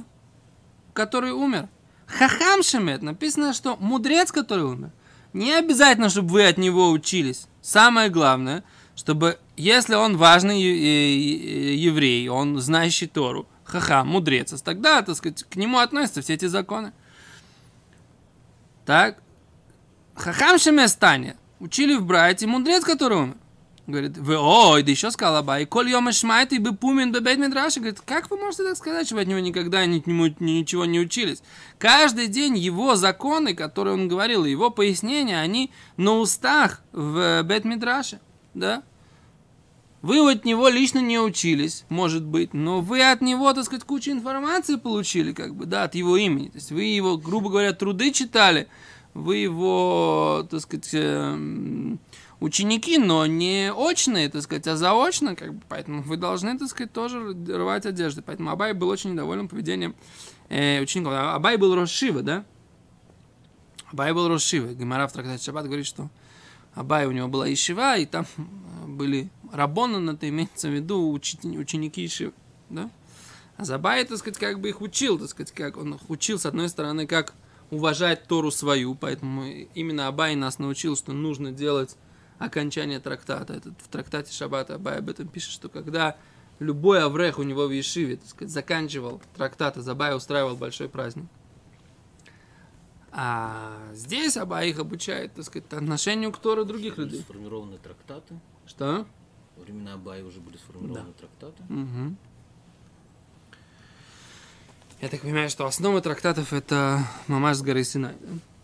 который 0.93 1.33
умер? 1.33 1.67
Хахам 2.07 2.63
Шемет 2.63 3.03
написано, 3.03 3.53
что 3.53 3.77
мудрец, 3.81 4.31
который 4.31 4.67
умер, 4.67 4.93
не 5.33 5.53
обязательно, 5.53 6.11
чтобы 6.11 6.29
вы 6.29 6.47
от 6.47 6.59
него 6.59 6.91
учились. 6.93 7.49
Самое 7.61 8.09
главное, 8.09 8.63
чтобы, 8.95 9.41
если 9.57 9.95
он 9.95 10.17
важный 10.17 10.61
еврей, 10.61 12.29
он 12.29 12.61
знающий 12.61 13.07
Тору, 13.07 13.47
хахам, 13.65 14.09
мудрец, 14.09 14.61
тогда, 14.63 15.03
так 15.03 15.17
сказать, 15.17 15.45
к 15.45 15.57
нему 15.57 15.79
относятся 15.79 16.23
все 16.23 16.35
эти 16.35 16.47
законы. 16.47 16.93
Так, 18.85 19.19
хахам 20.15 20.59
Шеместане 20.59 21.37
учили 21.59 21.97
в 21.97 22.05
брате 22.05 22.47
мудрец, 22.47 22.85
который 22.85 23.19
умер. 23.19 23.37
Говорит, 23.87 24.19
вы, 24.19 24.37
ой, 24.37 24.83
да 24.83 24.91
еще 24.91 25.13
сказал 25.13 25.37
Абай, 25.37 25.65
коль 25.65 25.89
йома 25.89 26.11
шмайт 26.11 26.53
и 26.53 26.59
бы 26.59 26.75
пумен 26.75 27.13
бебет 27.13 27.39
медраши. 27.39 27.79
Говорит, 27.79 28.01
как 28.01 28.29
вы 28.31 28.37
можете 28.37 28.65
так 28.65 28.77
сказать, 28.77 29.07
что 29.07 29.15
вы 29.15 29.21
от 29.21 29.29
него 29.29 29.39
никогда 29.39 29.87
ни, 29.87 30.03
ни, 30.07 30.37
ничего 30.41 30.85
не 30.87 30.99
учились? 30.99 31.41
Каждый 31.79 32.27
день 32.27 32.59
его 32.59 32.97
законы, 32.97 33.55
которые 33.55 33.95
он 33.95 34.09
говорил, 34.09 34.45
его 34.45 34.71
пояснения, 34.71 35.39
они 35.41 35.71
на 35.97 36.19
устах 36.19 36.83
в 36.91 37.43
бет 37.45 37.65
медраше, 37.65 38.19
да? 38.55 38.83
Вы 40.07 40.31
от 40.31 40.45
него 40.45 40.69
лично 40.69 41.01
не 41.01 41.19
учились, 41.19 41.85
может 41.89 42.23
быть, 42.23 42.55
но 42.55 42.81
вы 42.81 43.03
от 43.03 43.23
него, 43.23 43.53
так 43.53 43.65
сказать, 43.65 43.83
кучу 43.83 44.13
информации 44.13 44.77
получили, 44.77 45.33
как 45.33 45.57
бы, 45.57 45.67
да, 45.67 45.83
от 45.83 45.97
его 45.97 46.17
имени. 46.17 46.47
То 46.47 46.59
есть 46.59 46.71
вы 46.71 46.85
его, 46.85 47.17
грубо 47.19 47.51
говоря, 47.51 47.73
труды 47.73 48.13
читали, 48.13 48.69
вы 49.15 49.39
его, 49.39 50.47
так 50.49 50.61
сказать, 50.61 50.91
э, 50.93 51.97
ученики, 52.39 52.99
но 52.99 53.27
не 53.27 53.73
очные, 53.73 54.29
так 54.29 54.43
сказать, 54.43 54.69
а 54.69 54.77
заочно, 54.77 55.35
как 55.35 55.55
бы, 55.55 55.63
поэтому 55.69 56.03
вы 56.03 56.17
должны, 56.17 56.57
так 56.57 56.69
сказать, 56.69 56.93
тоже 56.93 57.37
рвать 57.49 57.85
одежды. 57.85 58.23
Поэтому 58.23 58.51
Абай 58.51 58.75
был 58.75 58.89
очень 58.91 59.11
недоволен 59.15 59.49
поведением 59.49 59.97
э, 60.49 60.81
учеников. 60.81 61.15
А 61.17 61.35
Абай 61.35 61.57
был 61.57 61.75
Рошива, 61.75 62.23
да? 62.23 62.45
Абай 63.91 64.13
был 64.13 64.29
Рошива. 64.29 64.73
Гимара 64.73 65.09
в 65.09 65.13
трактате 65.13 65.43
Шаббат 65.43 65.65
говорит, 65.65 65.87
что 65.87 66.11
Абай 66.77 67.07
у 67.07 67.11
него 67.11 67.27
была 67.27 67.53
Ишива, 67.53 67.97
и 67.97 68.07
там 68.07 68.25
были 68.87 69.31
Рабона, 69.53 70.11
это 70.11 70.29
имеется 70.29 70.69
в 70.69 70.73
виду 70.73 71.11
ученики 71.11 72.05
Ишивы, 72.05 72.33
да? 72.71 72.91
А 73.57 73.65
Забай, 73.65 74.05
так 74.05 74.19
сказать, 74.19 74.39
как 74.39 74.61
бы 74.61 74.69
их 74.69 74.81
учил, 74.81 75.19
так 75.19 75.29
сказать, 75.31 75.53
как 75.53 75.79
он 75.79 75.95
их 75.95 76.11
учил, 76.11 76.39
с 76.39 76.45
одной 76.45 76.69
стороны, 76.69 77.07
как 77.07 77.35
уважать 77.71 78.27
Тору 78.27 78.51
свою, 78.51 78.95
поэтому 78.95 79.47
именно 79.75 80.09
Абай 80.09 80.35
нас 80.35 80.59
научил, 80.59 80.97
что 80.97 81.13
нужно 81.13 81.53
делать 81.53 81.97
окончание 82.39 83.01
трактата. 83.01 83.55
Этот, 83.55 83.75
в 83.81 83.89
трактате 83.89 84.33
Шаббата 84.33 84.75
Абай 84.75 84.99
об 84.99 85.09
этом 85.09 85.27
пишет, 85.29 85.53
что 85.53 85.69
когда 85.69 86.17
любой 86.59 87.03
Аврех 87.03 87.39
у 87.39 87.43
него 87.43 87.67
в 87.67 87.71
Ешиве, 87.71 88.17
так 88.17 88.29
сказать, 88.29 88.53
заканчивал 88.53 89.23
трактат, 89.35 89.77
Абай 89.79 90.15
устраивал 90.15 90.57
большой 90.57 90.89
праздник. 90.89 91.27
А 93.11 93.79
здесь 93.95 94.37
Абай 94.37 94.69
их 94.69 94.79
обучает, 94.79 95.33
так 95.33 95.47
сказать, 95.47 95.73
отношению 95.73 96.33
к 96.33 96.39
Тору 96.39 96.67
других 96.67 96.99
людей. 96.99 97.21
Сформированы 97.21 97.79
трактаты. 97.79 98.39
Что? 98.67 99.07
Во 99.57 99.63
времена 99.63 99.95
Абая 99.95 100.25
уже 100.25 100.41
были 100.41 100.57
сформированы 100.57 101.13
да. 101.13 101.13
трактаты. 101.19 101.63
Угу. 101.73 102.17
Я 105.03 105.09
так 105.09 105.21
понимаю, 105.21 105.51
что 105.51 105.67
основа 105.67 106.01
трактатов 106.01 106.53
это 106.53 107.07
Мамаш 107.27 107.59
с 107.59 107.63
горы 107.63 107.85
Синай. 107.85 108.15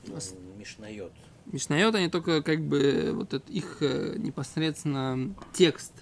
Да? 0.06 0.18
Мишнайот. 0.56 1.12
Мишнайот, 1.46 1.94
они 1.94 2.08
только 2.08 2.42
как 2.42 2.60
бы 2.62 3.10
вот 3.14 3.34
это 3.34 3.52
их 3.52 3.78
э, 3.80 4.14
непосредственно 4.16 5.34
текст. 5.52 5.92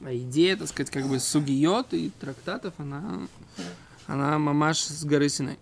А 0.00 0.14
идея, 0.14 0.56
так 0.56 0.68
сказать, 0.68 0.90
как 0.90 1.06
бы 1.06 1.18
сугиот 1.18 1.94
и 1.94 2.10
трактатов, 2.20 2.74
она, 2.78 3.20
она 4.06 4.38
мамаш 4.38 4.78
с 4.80 5.04
горы 5.04 5.28
Синай. 5.28 5.58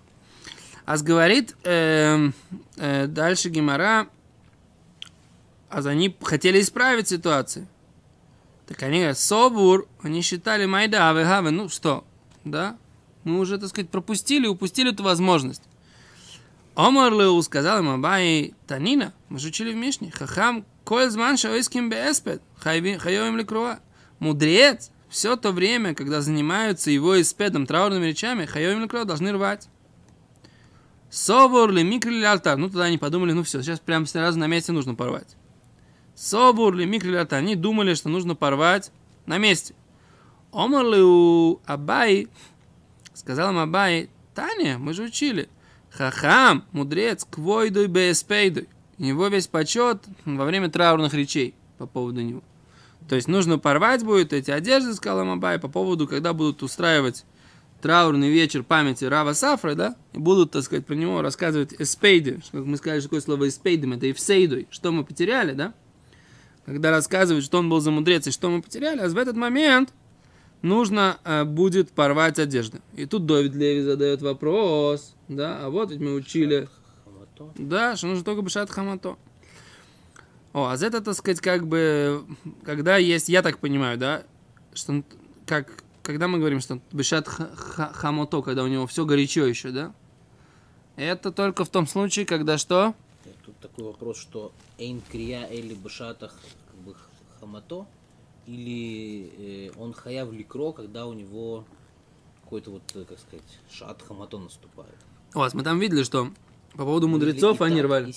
А 0.87 0.99
говорит 0.99 1.57
э, 1.65 2.31
э, 2.77 3.07
дальше 3.07 3.49
Гимара, 3.49 4.09
а 5.71 5.79
они 5.79 6.17
хотели 6.21 6.61
исправить 6.61 7.09
ситуацию. 7.09 7.67
Так 8.67 8.83
они 8.83 8.99
говорят, 8.99 9.19
Собур, 9.19 9.87
они 10.03 10.23
считали 10.23 10.65
Майда, 10.65 11.11
Авегаве, 11.11 11.51
ну 11.51 11.69
что, 11.69 12.05
да, 12.45 12.79
мы 13.23 13.39
уже, 13.39 13.59
так 13.59 13.69
сказать, 13.69 13.91
пропустили, 13.91 14.47
упустили 14.47 14.93
эту 14.93 15.03
возможность. 15.03 15.63
Омар 16.75 17.13
Леу 17.13 17.41
сказал 17.43 17.81
им 17.81 17.89
Абай 17.89 18.55
Танина, 18.67 19.13
мы 19.29 19.39
же 19.39 19.49
учили 19.49 19.73
в 19.73 19.77
Мишне, 19.77 20.11
Хахам 20.11 20.65
Коэльзман 20.85 21.37
Шаойским 21.37 21.89
Беэспет, 21.89 22.43
Хайовим 22.59 23.37
Лекруа. 23.37 23.81
Мудрец 24.19 24.91
все 25.09 25.37
то 25.37 25.53
время, 25.53 25.95
когда 25.95 26.21
занимаются 26.21 26.91
его 26.91 27.21
испедом 27.21 27.67
траурными 27.67 28.07
речами, 28.07 28.47
Хайовим 28.47 28.83
Лекруа 28.83 29.05
должны 29.05 29.33
рвать. 29.33 29.69
Собор 31.11 31.71
ли 31.71 31.85
микрили 31.85 32.25
алтар. 32.25 32.57
Ну, 32.57 32.67
тогда 32.69 32.85
они 32.85 32.99
подумали, 32.99 33.33
ну 33.33 33.45
все, 33.45 33.63
сейчас 33.63 33.79
прямо 33.79 34.05
сразу 34.05 34.37
на 34.37 34.49
месте 34.49 34.73
нужно 34.73 34.97
порвать. 34.97 35.37
Собор 36.15 36.75
ли 36.75 36.87
микрили 36.87 37.17
алтар. 37.17 37.41
Они 37.41 37.57
думали, 37.57 37.95
что 37.95 38.09
нужно 38.09 38.35
порвать 38.35 38.91
на 39.27 39.39
месте. 39.39 39.75
Омар 40.53 40.85
ли 40.87 41.03
у 41.03 41.61
Абай 41.67 42.29
Сказал 43.15 43.53
им 43.53 43.59
Абай, 43.59 44.11
Таня, 44.35 44.77
мы 44.79 44.93
же 44.93 45.05
учили. 45.05 45.49
Хахам, 45.91 46.65
мудрец, 46.73 47.25
квойдуй 47.31 47.87
беспейдуй. 47.87 48.69
Его 48.99 49.29
весь 49.29 49.47
почет 49.47 50.03
во 50.25 50.45
время 50.45 50.69
траурных 50.69 51.15
речей 51.15 51.55
по 51.79 51.87
поводу 51.87 52.21
него. 52.21 52.43
То 53.09 53.15
есть 53.15 53.29
нужно 53.29 53.59
порвать 53.59 54.05
будет 54.05 54.33
эти 54.33 54.51
одежды, 54.51 54.95
сказал 54.95 55.23
им 55.23 55.31
Абай, 55.31 55.59
по 55.59 55.69
поводу, 55.69 56.09
когда 56.09 56.33
будут 56.33 56.63
устраивать 56.63 57.25
траурный 57.81 58.31
вечер 58.31 58.65
памяти 58.65 59.05
Рава 59.05 59.35
Сафра, 59.35 59.75
да, 59.75 59.95
и 60.13 60.19
будут, 60.19 60.53
так 60.53 60.65
сказать, 60.65 60.87
про 60.87 60.95
него 60.95 61.23
рассказывать 61.23 61.75
эспейды, 61.79 62.41
как 62.51 62.65
мы 62.65 62.77
сказали, 62.79 63.01
что 63.01 63.09
такое 63.09 63.21
слово 63.21 63.49
эспейдом, 63.49 63.93
это 63.93 64.11
эвсейдуй, 64.11 64.67
что 64.71 64.91
мы 64.91 65.05
потеряли, 65.05 65.53
да, 65.53 65.75
когда 66.65 66.91
рассказывают, 66.91 67.45
что 67.45 67.59
он 67.59 67.69
был 67.69 67.81
за 67.81 67.91
мудрец 67.91 68.27
и 68.27 68.31
что 68.31 68.51
мы 68.51 68.63
потеряли, 68.63 69.01
а 69.01 69.09
в 69.09 69.19
этот 69.19 69.37
момент 69.37 69.93
нужно 70.63 71.19
э, 71.25 71.45
будет 71.45 71.91
порвать 71.91 72.39
одежду. 72.39 72.79
И 72.97 73.07
тут 73.07 73.27
Довид 73.27 73.55
Леви 73.55 73.83
задает 73.83 74.23
вопрос, 74.23 75.15
да, 75.29 75.65
а 75.65 75.71
вот 75.71 75.91
ведь 75.91 76.01
мы 76.01 76.15
учили, 76.15 76.69
да, 77.57 77.97
что 77.97 78.07
нужно 78.07 78.25
только 78.25 78.43
бешат 78.43 78.71
хамато. 78.71 79.17
О, 80.53 80.69
а 80.69 80.75
это, 80.75 81.01
так 81.01 81.15
сказать, 81.15 81.41
как 81.41 81.67
бы, 81.67 82.25
когда 82.65 82.97
есть, 82.97 83.29
я 83.29 83.43
так 83.43 83.59
понимаю, 83.59 83.99
да, 83.99 84.23
что 84.73 85.03
как, 85.47 85.83
когда 86.03 86.29
мы 86.29 86.39
говорим, 86.39 86.61
что 86.61 86.81
бешат 86.93 87.29
хамото, 87.29 88.41
когда 88.41 88.63
у 88.63 88.69
него 88.69 88.87
все 88.87 89.05
горячо 89.05 89.45
еще, 89.45 89.71
да, 89.71 89.93
это 90.97 91.33
только 91.33 91.65
в 91.65 91.69
том 91.69 91.87
случае, 91.87 92.25
когда 92.25 92.57
что? 92.57 92.95
Такой 93.65 93.87
вопрос, 93.87 94.19
что 94.19 94.53
эйн 94.77 95.01
крия 95.11 95.47
или 95.47 95.73
бешатах 95.73 96.35
как 96.71 96.77
бы 96.81 96.95
хамато, 97.41 97.87
или 98.45 99.33
э, 99.39 99.71
он 99.79 99.95
хаяв 99.95 100.31
ликро, 100.31 100.73
когда 100.73 101.07
у 101.07 101.15
него 101.15 101.65
какой-то 102.43 102.73
вот, 102.73 102.83
э, 102.95 103.07
как 103.07 103.19
сказать, 103.19 103.59
шат 103.73 104.03
хаматон 104.03 104.45
наступает. 104.45 104.95
У 105.35 105.39
вас 105.39 105.55
мы 105.55 105.63
там 105.63 105.79
видели, 105.79 106.03
что 106.03 106.31
по 106.73 106.85
поводу 106.85 107.09
мудрецов 107.09 107.63
они 107.63 107.81
рвали. 107.81 108.13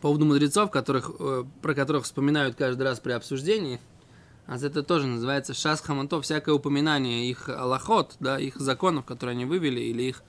По 0.00 0.08
поводу 0.08 0.24
мудрецов, 0.24 0.72
которых, 0.72 1.12
э, 1.20 1.44
про 1.62 1.74
которых 1.74 2.02
вспоминают 2.02 2.56
каждый 2.56 2.82
раз 2.82 2.98
при 2.98 3.12
обсуждении, 3.12 3.78
а 4.48 4.56
это 4.56 4.82
тоже 4.82 5.06
называется 5.06 5.54
шас 5.54 5.80
хамато, 5.80 6.20
всякое 6.20 6.56
упоминание 6.56 7.30
их 7.30 7.48
аллахот, 7.48 8.16
да, 8.18 8.40
их 8.40 8.56
законов, 8.56 9.04
которые 9.04 9.34
они 9.34 9.44
вывели, 9.44 9.78
или 9.82 10.02
их 10.02 10.24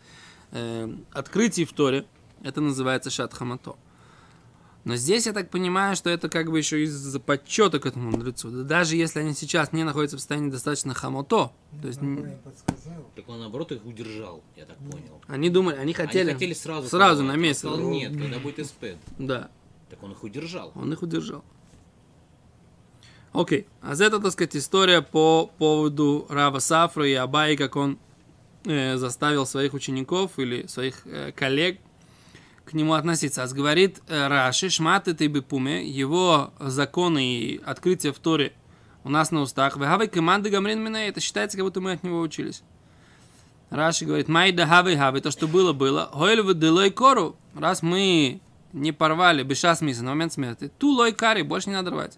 э, 0.51 0.87
открытий 1.13 1.65
в 1.65 1.73
Торе, 1.73 2.05
это 2.43 2.61
называется 2.61 3.09
шат 3.09 3.33
хамато. 3.33 3.75
Но 4.85 4.95
здесь 4.95 5.25
я 5.25 5.33
так 5.33 5.49
понимаю, 5.49 5.95
что 5.95 6.09
это 6.09 6.29
как 6.29 6.49
бы 6.49 6.57
еще 6.57 6.83
из-за 6.83 7.19
подсчета 7.19 7.79
к 7.79 7.85
этому 7.85 8.11
мудрецу. 8.11 8.49
Даже 8.63 8.95
если 8.95 9.19
они 9.19 9.33
сейчас 9.33 9.73
не 9.73 9.83
находятся 9.83 10.17
в 10.17 10.19
состоянии 10.19 10.49
достаточно 10.49 10.93
хамото. 10.93 11.51
То 11.81 11.87
есть... 11.87 11.99
Так 13.15 13.27
он 13.27 13.39
наоборот 13.39 13.71
их 13.71 13.85
удержал, 13.85 14.41
я 14.55 14.65
так 14.65 14.77
понял. 14.77 15.21
Они 15.27 15.49
думали, 15.49 15.75
они 15.75 15.93
хотели... 15.93 16.29
Они 16.29 16.33
хотели 16.33 16.53
сразу. 16.53 16.87
Сразу 16.87 17.23
на 17.23 17.35
месте. 17.35 17.67
Он 17.67 17.73
сказал, 17.73 17.91
нет, 17.91 18.17
когда 18.17 18.39
будет 18.39 18.59
эспед. 18.59 18.97
Да. 19.17 19.49
Так 19.89 20.01
он 20.01 20.13
их 20.13 20.23
удержал. 20.23 20.71
Он 20.75 20.93
их 20.93 21.01
удержал. 21.01 21.43
Окей. 23.33 23.67
А 23.81 23.93
это, 23.93 24.19
так 24.19 24.31
сказать, 24.31 24.55
история 24.55 25.01
по 25.01 25.51
поводу 25.57 26.25
Рава 26.29 26.59
Сафра 26.59 27.07
и 27.07 27.13
Абай, 27.13 27.57
как 27.57 27.75
он 27.75 27.99
э, 28.65 28.97
заставил 28.97 29.45
своих 29.45 29.73
учеников 29.73 30.39
или 30.39 30.67
своих 30.67 31.05
э, 31.05 31.31
коллег 31.31 31.79
к 32.69 32.73
нему 32.73 32.93
относиться. 32.93 33.43
А 33.43 33.47
говорит 33.47 34.01
э, 34.07 34.27
Раши, 34.27 34.69
шматы 34.69 35.13
ты 35.13 35.27
бы 35.27 35.41
пуме, 35.41 35.87
его 35.87 36.53
законы 36.59 37.25
и 37.25 37.61
открытия 37.65 38.11
в 38.13 38.19
Торе 38.19 38.53
у 39.03 39.09
нас 39.09 39.31
на 39.31 39.41
устах. 39.41 39.77
Вехавай 39.77 40.07
команды 40.07 40.49
гамрин 40.49 40.79
меня, 40.81 41.07
это 41.07 41.19
считается, 41.19 41.57
как 41.57 41.65
будто 41.65 41.81
мы 41.81 41.93
от 41.93 42.03
него 42.03 42.19
учились. 42.19 42.63
Раши 43.69 44.05
говорит, 44.05 44.27
май 44.27 44.51
да 44.51 44.65
хавай 44.67 44.95
хавай, 44.97 45.21
то, 45.21 45.31
что 45.31 45.47
было, 45.47 45.73
было. 45.73 46.09
Хойль 46.11 46.43
делой 46.55 46.91
кору, 46.91 47.35
раз 47.55 47.81
мы 47.81 48.41
не 48.73 48.91
порвали 48.91 49.43
беша 49.43 49.75
смиса 49.75 50.03
на 50.03 50.11
момент 50.11 50.33
смерти, 50.33 50.71
ту 50.77 50.91
лой 50.91 51.11
кари, 51.11 51.41
больше 51.41 51.69
не 51.69 51.75
надо 51.75 51.91
рвать. 51.91 52.17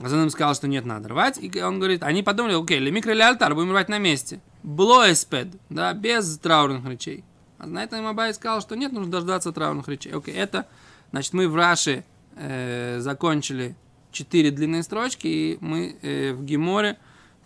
А 0.00 0.08
за 0.08 0.16
ним 0.16 0.30
сказал, 0.30 0.54
что 0.54 0.66
нет, 0.66 0.84
надо 0.84 1.08
рвать. 1.08 1.38
И 1.40 1.62
он 1.62 1.78
говорит, 1.78 2.02
они 2.02 2.22
подумали, 2.22 2.60
окей, 2.60 2.78
лемикро 2.78 3.12
или 3.12 3.22
алтар, 3.22 3.54
будем 3.54 3.70
рвать 3.70 3.88
на 3.88 3.98
месте. 3.98 4.40
Бло 4.62 5.10
эспед, 5.10 5.48
да, 5.70 5.92
без 5.92 6.36
траурных 6.38 6.84
речей. 6.90 7.24
А 7.58 7.66
на 7.66 7.82
этом 7.82 8.06
Абай 8.06 8.34
сказал, 8.34 8.60
что 8.60 8.76
нет, 8.76 8.92
нужно 8.92 9.10
дождаться 9.10 9.52
траурных 9.52 9.88
речей. 9.88 10.12
Окей, 10.12 10.34
это, 10.34 10.66
значит, 11.10 11.32
мы 11.32 11.48
в 11.48 11.56
Раши 11.56 12.04
э, 12.36 12.98
закончили 13.00 13.76
четыре 14.10 14.50
длинные 14.50 14.82
строчки, 14.82 15.26
и 15.26 15.58
мы 15.60 15.96
э, 16.02 16.32
в 16.32 16.44
Геморе 16.44 16.98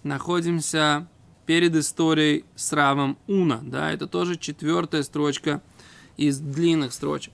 находимся 0.02 1.06
перед 1.46 1.74
историей 1.76 2.44
с 2.56 2.72
Равом 2.72 3.16
Уна. 3.26 3.60
Да, 3.62 3.90
это 3.90 4.06
тоже 4.06 4.36
четвертая 4.36 5.02
строчка 5.02 5.62
из 6.16 6.38
длинных 6.38 6.92
строчек. 6.92 7.32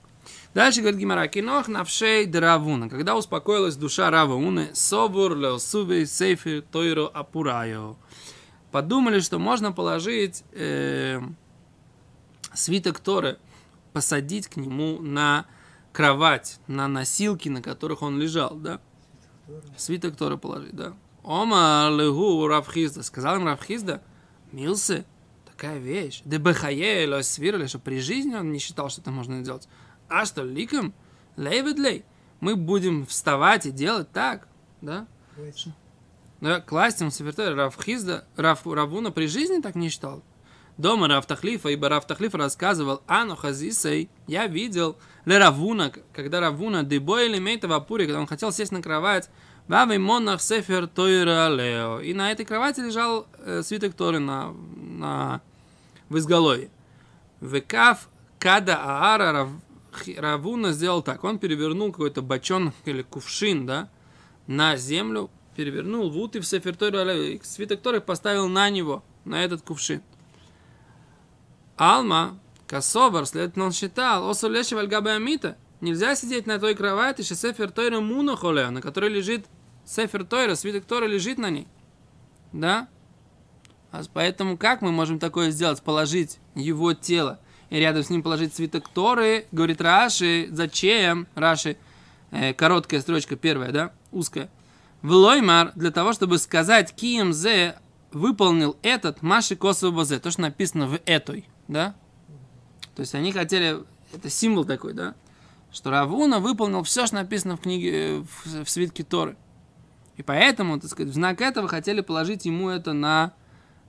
Дальше 0.53 0.79
говорит 0.79 0.99
Гимара, 0.99 1.27
кинох 1.27 1.67
навшей 1.67 2.25
дравуна. 2.25 2.87
Когда 2.87 3.17
успокоилась 3.17 3.75
душа 3.75 4.09
Рава 4.09 4.35
Уны, 4.35 4.69
собур 4.73 5.35
леосубей 5.35 6.05
сейфи 6.05 6.63
тойро 6.71 7.07
апурайо. 7.07 7.97
Подумали, 8.71 9.19
что 9.19 9.37
можно 9.37 9.73
положить 9.73 10.43
э, 10.53 11.19
свиток 12.55 12.99
Торы 12.99 13.37
посадить 13.93 14.47
к 14.47 14.57
нему 14.57 14.99
на 14.99 15.45
кровать, 15.93 16.59
на 16.67 16.87
носилки, 16.87 17.49
на 17.49 17.61
которых 17.61 18.01
он 18.01 18.19
лежал, 18.19 18.55
да? 18.55 18.81
Свиток 19.77 20.15
Торы 20.15 20.37
положить, 20.37 20.75
да. 20.75 20.93
Ома 21.23 21.89
легу 21.91 22.45
Равхизда. 22.47 23.03
Сказал 23.03 23.37
им 23.37 23.45
Равхизда, 23.45 24.01
милсы, 24.51 25.05
такая 25.45 25.77
вещь. 25.77 26.21
Да 26.25 26.37
бехае 26.37 27.23
свирали, 27.23 27.67
что 27.67 27.79
при 27.79 27.99
жизни 27.99 28.35
он 28.35 28.51
не 28.51 28.59
считал, 28.59 28.89
что 28.89 29.01
это 29.01 29.11
можно 29.11 29.41
делать. 29.41 29.67
А 30.09 30.25
что, 30.25 30.43
ликом? 30.43 30.93
Лейведлей. 31.37 32.03
Мы 32.41 32.55
будем 32.55 33.05
вставать 33.05 33.65
и 33.65 33.71
делать 33.71 34.11
так, 34.11 34.47
да? 34.81 35.07
Да, 36.41 36.59
класть 36.61 37.01
им 37.01 37.09
Равхизда, 37.55 38.27
Рав, 38.35 38.67
Равуна 38.67 39.11
при 39.11 39.27
жизни 39.27 39.61
так 39.61 39.75
не 39.75 39.89
считал. 39.89 40.21
Дома 40.77 41.07
Рафтахлифа, 41.07 41.69
ибо 41.69 41.87
Рафтахлиф 41.87 42.35
рассказывал, 42.35 43.01
Ану 43.07 43.35
Хазисей, 43.35 44.09
я 44.27 44.47
видел, 44.47 44.97
Ле 45.25 45.37
Равуна, 45.37 45.91
когда 46.13 46.41
Равуна, 46.41 46.83
Дебой 46.83 47.27
или 47.27 47.39
Мейта 47.39 47.67
Вапури, 47.67 48.05
когда 48.05 48.19
он 48.19 48.27
хотел 48.27 48.51
сесть 48.51 48.71
на 48.71 48.81
кровать, 48.81 49.29
Вавы 49.67 49.97
монах 49.97 50.41
сефер 50.41 50.85
тойра 50.85 51.49
лео. 51.49 51.99
И 51.99 52.13
на 52.13 52.31
этой 52.31 52.45
кровати 52.45 52.81
лежал 52.81 53.25
э, 53.39 53.63
свиток 53.63 53.95
Торы 53.95 54.19
на, 54.19 54.53
на, 54.75 55.41
в 56.07 56.17
изголовье. 56.17 56.69
Векав 57.41 58.07
када 58.37 58.77
аара 58.77 59.31
рав, 59.31 59.49
Равуна 60.17 60.71
сделал 60.71 61.01
так. 61.01 61.23
Он 61.23 61.39
перевернул 61.39 61.91
какой-то 61.91 62.21
бочон 62.21 62.73
или 62.85 63.01
кувшин, 63.01 63.65
да, 63.65 63.89
на 64.45 64.77
землю, 64.77 65.31
перевернул 65.55 66.11
вут 66.11 66.35
и 66.35 66.41
в 66.41 66.45
сефер 66.45 66.75
Тойра 66.75 67.03
лео. 67.03 67.23
И 67.23 67.39
свиток 67.41 67.81
Торы 67.81 68.01
поставил 68.01 68.47
на 68.47 68.69
него, 68.69 69.03
на 69.23 69.43
этот 69.43 69.63
кувшин. 69.63 70.03
Алма, 71.77 72.39
Косовар, 72.67 73.25
следовательно, 73.25 73.65
он 73.65 73.71
считал, 73.71 74.29
осу 74.29 74.49
леши 74.49 74.75
вальгабе 74.75 75.11
амита. 75.11 75.57
Нельзя 75.81 76.15
сидеть 76.15 76.47
на 76.47 76.57
той 76.57 76.73
кровати, 76.73 77.21
что 77.21 77.35
сефер 77.35 77.71
Тойра 77.71 77.99
муна 77.99 78.35
холео, 78.35 78.71
на 78.71 78.81
которой 78.81 79.09
лежит 79.09 79.45
сефер 79.85 80.25
Тойра, 80.25 80.55
свиток 80.55 80.85
Тойра 80.85 81.05
лежит 81.05 81.37
на 81.37 81.49
ней. 81.49 81.67
Да? 82.53 82.87
А 83.91 84.01
поэтому 84.13 84.57
как 84.57 84.81
мы 84.81 84.91
можем 84.91 85.19
такое 85.19 85.51
сделать? 85.51 85.81
Положить 85.81 86.39
его 86.55 86.93
тело 86.93 87.39
и 87.69 87.77
рядом 87.77 88.03
с 88.03 88.09
ним 88.09 88.23
положить 88.23 88.53
свиток 88.55 88.87
Торы, 88.89 89.47
говорит 89.51 89.81
Раши, 89.81 90.47
зачем? 90.51 91.27
Раши, 91.35 91.77
э, 92.31 92.53
короткая 92.53 93.01
строчка, 93.01 93.35
первая, 93.35 93.71
да, 93.71 93.91
узкая. 94.11 94.49
В 95.01 95.11
Лоймар, 95.11 95.71
для 95.75 95.91
того, 95.91 96.13
чтобы 96.13 96.37
сказать, 96.37 96.93
Кием 96.95 97.33
Зе 97.33 97.77
выполнил 98.11 98.77
этот 98.81 99.21
Маши 99.21 99.55
Косово 99.55 99.91
Бозе, 99.91 100.19
то, 100.19 100.31
что 100.31 100.41
написано 100.41 100.87
в 100.87 100.99
этой, 101.05 101.45
да? 101.67 101.95
То 102.95 103.01
есть 103.01 103.15
они 103.15 103.31
хотели, 103.31 103.83
это 104.13 104.29
символ 104.29 104.65
такой, 104.65 104.93
да? 104.93 105.15
Что 105.71 105.91
Равуна 105.91 106.39
выполнил 106.39 106.83
все, 106.83 107.05
что 107.05 107.15
написано 107.15 107.57
в 107.57 107.61
книге, 107.61 108.19
в, 108.21 108.63
в 108.63 108.69
свитке 108.69 109.03
Торы. 109.03 109.35
И 110.15 110.23
поэтому, 110.23 110.79
так 110.79 110.89
сказать, 110.89 111.11
в 111.11 111.15
знак 111.15 111.41
этого 111.41 111.67
хотели 111.67 111.99
положить 112.01 112.45
ему 112.45 112.69
это 112.69 112.93
на... 112.93 113.33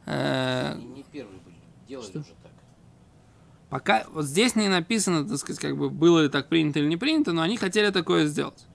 э, 0.06 0.75
Не, 0.76 0.85
не 0.87 1.02
первые 1.04 1.38
были, 1.40 1.54
делали 1.87 2.18
уже 2.18 2.35
так. 2.42 2.52
Пока 3.71 4.04
вот 4.12 4.25
здесь 4.25 4.56
не 4.56 4.68
написано, 4.68 5.28
так 5.28 5.38
сказать, 5.38 5.61
как 5.61 5.76
бы 5.76 5.90
было 5.90 6.23
ли 6.23 6.28
так 6.28 6.49
принято 6.49 6.80
или 6.80 6.88
не 6.88 6.97
принято, 6.97 7.33
но 7.33 7.42
они 7.42 7.56
хотели 7.56 7.90
такое 7.90 8.26
сделать. 8.26 8.66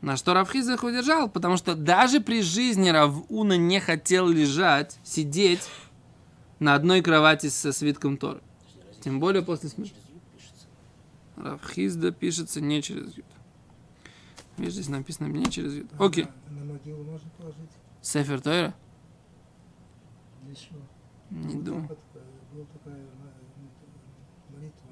На 0.00 0.16
что 0.16 0.34
Равхиз 0.34 0.68
их 0.68 0.82
удержал, 0.82 1.28
потому 1.30 1.56
что 1.56 1.74
даже 1.74 2.20
при 2.20 2.42
жизни 2.42 2.90
Равуна 2.90 3.56
не 3.56 3.80
хотел 3.80 4.28
лежать, 4.28 4.98
сидеть 5.02 5.62
на 6.58 6.74
одной 6.74 7.02
кровати 7.02 7.48
со 7.48 7.72
свитком 7.72 8.16
Торы. 8.16 8.40
Тем 9.00 9.20
более 9.20 9.42
после 9.42 9.68
смерти. 9.68 9.94
Равхизда 11.36 12.12
пишется 12.12 12.60
не 12.60 12.80
через 12.82 13.16
Юд. 13.16 13.26
Видишь, 14.56 14.74
здесь 14.74 14.88
написано 14.88 15.26
не 15.26 15.46
через 15.50 15.74
Юд. 15.74 15.88
Окей. 15.98 16.24
А 16.26 16.52
На, 16.52 16.60
на 16.64 16.72
могилу 16.74 17.02
можно 17.04 17.28
положить? 17.36 17.70
Сефер 18.02 18.40
Тойра? 18.40 18.72
Не 21.30 21.54
думаю. 21.62 21.88
э, 21.90 22.20
Была 22.54 22.64
такая 22.72 22.94
м- 22.94 24.54
молитва 24.54 24.88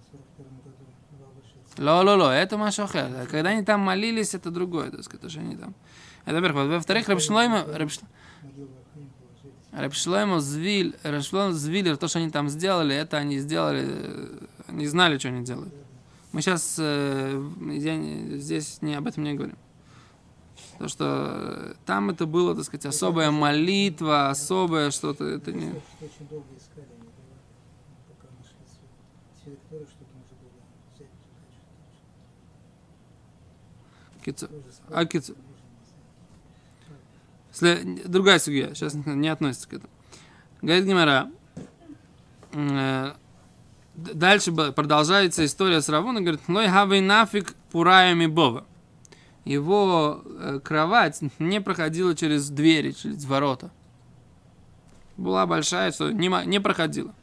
в 0.00 0.10
42 0.10 0.44
году 0.64 0.86
в 1.10 1.22
Абашице. 1.22 1.82
Ло-ло-ло, 1.82 2.30
это 2.32 2.56
Машохер. 2.56 3.26
Когда 3.30 3.50
они 3.50 3.62
там 3.64 3.80
молились, 3.80 4.34
это 4.34 4.50
другое, 4.50 4.90
так 4.90 5.02
сказать, 5.04 5.20
то, 5.22 5.28
что 5.28 5.40
они 5.40 5.56
там. 5.56 5.74
Это 6.24 6.36
во-первых. 6.36 6.68
Во-вторых, 6.70 7.08
Рабшлойма, 7.08 7.64
Рабш... 7.66 8.00
Рабшлойма 9.72 10.40
Звиль, 10.40 10.96
Рабшлойма 11.02 11.52
Звиллер, 11.52 11.96
то, 11.96 12.08
что 12.08 12.18
они 12.18 12.30
там 12.30 12.48
сделали, 12.48 12.94
это 12.94 13.18
они 13.18 13.38
сделали, 13.38 13.84
э, 13.86 14.38
они 14.68 14.86
знали, 14.86 15.18
что 15.18 15.28
они 15.28 15.44
делают. 15.44 15.72
Мы 16.32 16.42
сейчас 16.42 16.74
здесь 16.74 18.82
не, 18.82 18.94
об 18.94 19.06
этом 19.06 19.24
не 19.24 19.34
говорим. 19.34 19.56
То, 20.78 20.88
что 20.88 21.04
э, 21.06 21.74
там 21.84 22.10
это 22.10 22.24
было, 22.24 22.54
так 22.54 22.64
сказать, 22.64 22.86
особая 22.86 23.30
молитва, 23.30 24.30
особое 24.30 24.90
что-то, 24.90 25.26
это 25.26 25.52
не... 25.52 25.66
Не. 25.66 25.82
Кицу. 34.24 34.48
А 34.88 35.04
кицу. 35.04 35.34
Другая 37.58 38.38
судья, 38.38 38.74
сейчас 38.74 38.94
не 38.94 39.28
относится 39.28 39.68
к 39.68 39.72
этому. 39.74 39.92
Говорит 40.62 40.84
Гимара, 40.84 41.30
э, 42.52 43.12
дальше 43.94 44.52
продолжается 44.52 45.44
история 45.44 45.80
с 45.80 45.88
Равуна, 45.88 46.20
говорит, 46.20 46.40
лой 46.48 46.68
хавей 46.68 47.00
нафиг 47.00 47.54
пураями 47.70 48.26
бова. 48.26 48.66
Его 49.44 50.22
э, 50.24 50.60
кровать 50.62 51.20
не 51.38 51.60
проходила 51.60 52.14
через 52.14 52.50
двери, 52.50 52.92
через 52.92 53.24
ворота. 53.24 53.70
Была 55.16 55.46
большая, 55.46 55.92
что 55.92 56.10
не, 56.12 56.28
не 56.46 56.60
проходила. 56.60 57.14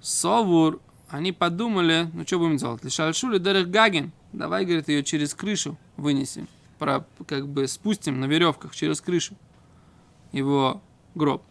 Совур, 0.00 0.80
они 1.08 1.32
подумали, 1.32 2.10
ну 2.12 2.26
что 2.26 2.38
будем 2.38 2.56
делать? 2.56 2.84
Лишальшули 2.84 3.38
Дерех 3.38 3.70
Гаген. 3.70 4.12
Давай, 4.32 4.64
говорит, 4.64 4.88
ее 4.88 5.02
через 5.02 5.32
крышу 5.34 5.78
вынесем. 5.96 6.48
Про, 6.78 7.06
как 7.26 7.48
бы 7.48 7.66
спустим 7.68 8.20
на 8.20 8.24
веревках 8.26 8.74
через 8.74 9.00
крышу 9.00 9.36
его 10.32 10.82
гроб. 11.14 11.42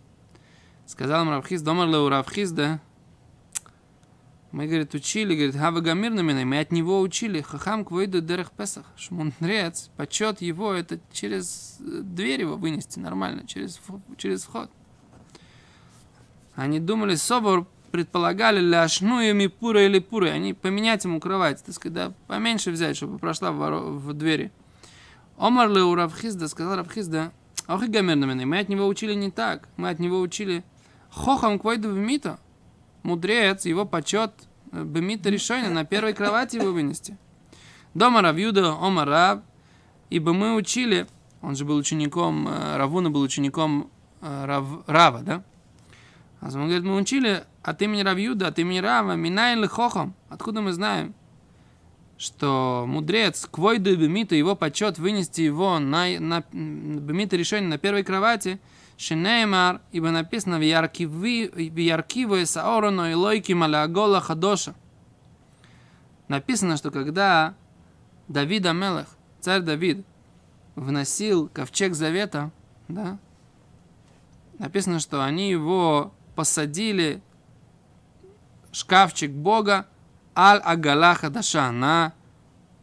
Сказал 0.85 1.23
им 1.23 1.29
Равхиз, 1.29 1.61
домар 1.61 1.87
леу 1.87 2.09
Равхиз, 2.09 2.51
да? 2.51 2.81
Мы, 4.51 4.67
говорит, 4.67 4.93
учили, 4.93 5.33
говорит, 5.33 5.55
хава 5.55 5.79
гамир 5.79 6.11
на 6.11 6.19
меня, 6.19 6.45
мы 6.45 6.59
от 6.59 6.71
него 6.71 6.99
учили, 6.99 7.41
хахам 7.41 7.83
квойду 7.83 8.21
дерех 8.21 8.51
песах, 8.51 8.85
что 8.95 9.15
мудрец, 9.15 9.89
почет 9.97 10.41
его, 10.41 10.71
это 10.73 10.99
через 11.11 11.77
э, 11.79 12.01
дверь 12.03 12.41
его 12.41 12.55
вынести 12.55 12.99
нормально, 12.99 13.47
через, 13.47 13.81
через 14.15 14.43
вход. 14.43 14.69
Они 16.53 16.79
думали, 16.79 17.15
собор 17.15 17.65
предполагали 17.91 18.59
ляшну 18.59 19.21
и 19.21 19.47
пура 19.47 19.85
или 19.85 19.97
пуры, 19.97 20.29
они 20.29 20.53
поменять 20.53 21.03
ему 21.03 21.19
кровать, 21.19 21.63
так 21.65 21.73
сказать, 21.73 21.93
да, 21.93 22.13
поменьше 22.27 22.69
взять, 22.69 22.95
чтобы 22.95 23.17
прошла 23.17 23.51
в, 23.51 23.57
в 23.57 24.13
двери. 24.13 24.51
Омар 25.37 25.69
ле 25.69 25.81
у 25.81 25.95
Равхизда, 25.95 26.47
сказал 26.47 26.75
Равхизда, 26.77 27.31
ох 27.67 27.83
и 27.83 27.87
гамер 27.87 28.15
на 28.15 28.25
меня, 28.25 28.45
мы 28.45 28.59
от 28.59 28.69
него 28.69 28.87
учили 28.87 29.13
не 29.13 29.31
так, 29.31 29.67
мы 29.77 29.89
от 29.89 29.99
него 29.99 30.19
учили 30.19 30.63
хохам 31.09 31.59
квойду 31.59 31.89
в 31.89 31.97
мито, 31.97 32.39
мудрец, 33.03 33.65
его 33.65 33.85
почет 33.85 34.31
э, 34.71 34.83
бемита 34.83 35.29
решение 35.29 35.69
на 35.69 35.85
первой 35.85 36.13
кровати 36.13 36.57
его 36.57 36.71
вынести. 36.71 37.17
Дома 37.93 38.21
Равьюда, 38.21 38.73
Ома 38.73 39.05
Рав, 39.05 39.39
ибо 40.09 40.33
мы 40.33 40.55
учили, 40.55 41.07
он 41.41 41.55
же 41.55 41.65
был 41.65 41.77
учеником, 41.77 42.47
э, 42.47 42.77
Равуна 42.77 43.09
был 43.09 43.21
учеником 43.21 43.89
э, 44.21 44.45
Рав- 44.45 44.83
Рава, 44.87 45.21
да? 45.21 45.43
А 46.41 46.47
он 46.47 46.65
говорит, 46.65 46.83
мы 46.83 46.95
учили 46.97 47.43
от 47.61 47.81
имени 47.81 48.01
Равьюда, 48.01 48.47
от 48.47 48.59
имени 48.59 48.79
Рава, 48.79 49.13
Минайн 49.13 49.67
хохам. 49.67 50.13
Откуда 50.29 50.61
мы 50.61 50.73
знаем, 50.73 51.13
что 52.23 52.85
мудрец, 52.87 53.45
квойду 53.51 53.95
бемита, 53.97 54.33
его 54.33 54.55
почет 54.55 54.97
вынести 54.97 55.41
его 55.41 55.77
на, 55.79 56.07
на 56.19 56.41
бемита 56.51 57.35
решение 57.35 57.69
на 57.69 57.77
первой 57.77 58.03
кровати, 58.03 58.61
Шинеймар, 58.97 59.81
ибо 59.91 60.11
написано 60.11 60.57
в 60.57 60.61
Яркиву 60.61 62.35
и 62.35 62.45
Саорону 62.45 63.09
и 63.09 63.13
Лойки 63.13 63.51
Малягола 63.51 64.21
Хадоша. 64.21 64.73
Написано, 66.29 66.77
что 66.77 66.91
когда 66.91 67.55
Давид 68.29 68.65
Амелех, 68.65 69.07
царь 69.41 69.61
Давид, 69.61 70.05
вносил 70.75 71.49
ковчег 71.49 71.93
завета, 71.93 72.51
да, 72.87 73.19
написано, 74.59 74.99
что 74.99 75.25
они 75.25 75.49
его 75.49 76.13
посадили, 76.35 77.21
шкафчик 78.71 79.31
Бога, 79.31 79.87
Аль-Агала 80.35 81.15
Хадаша, 81.15 81.71
на 81.71 82.13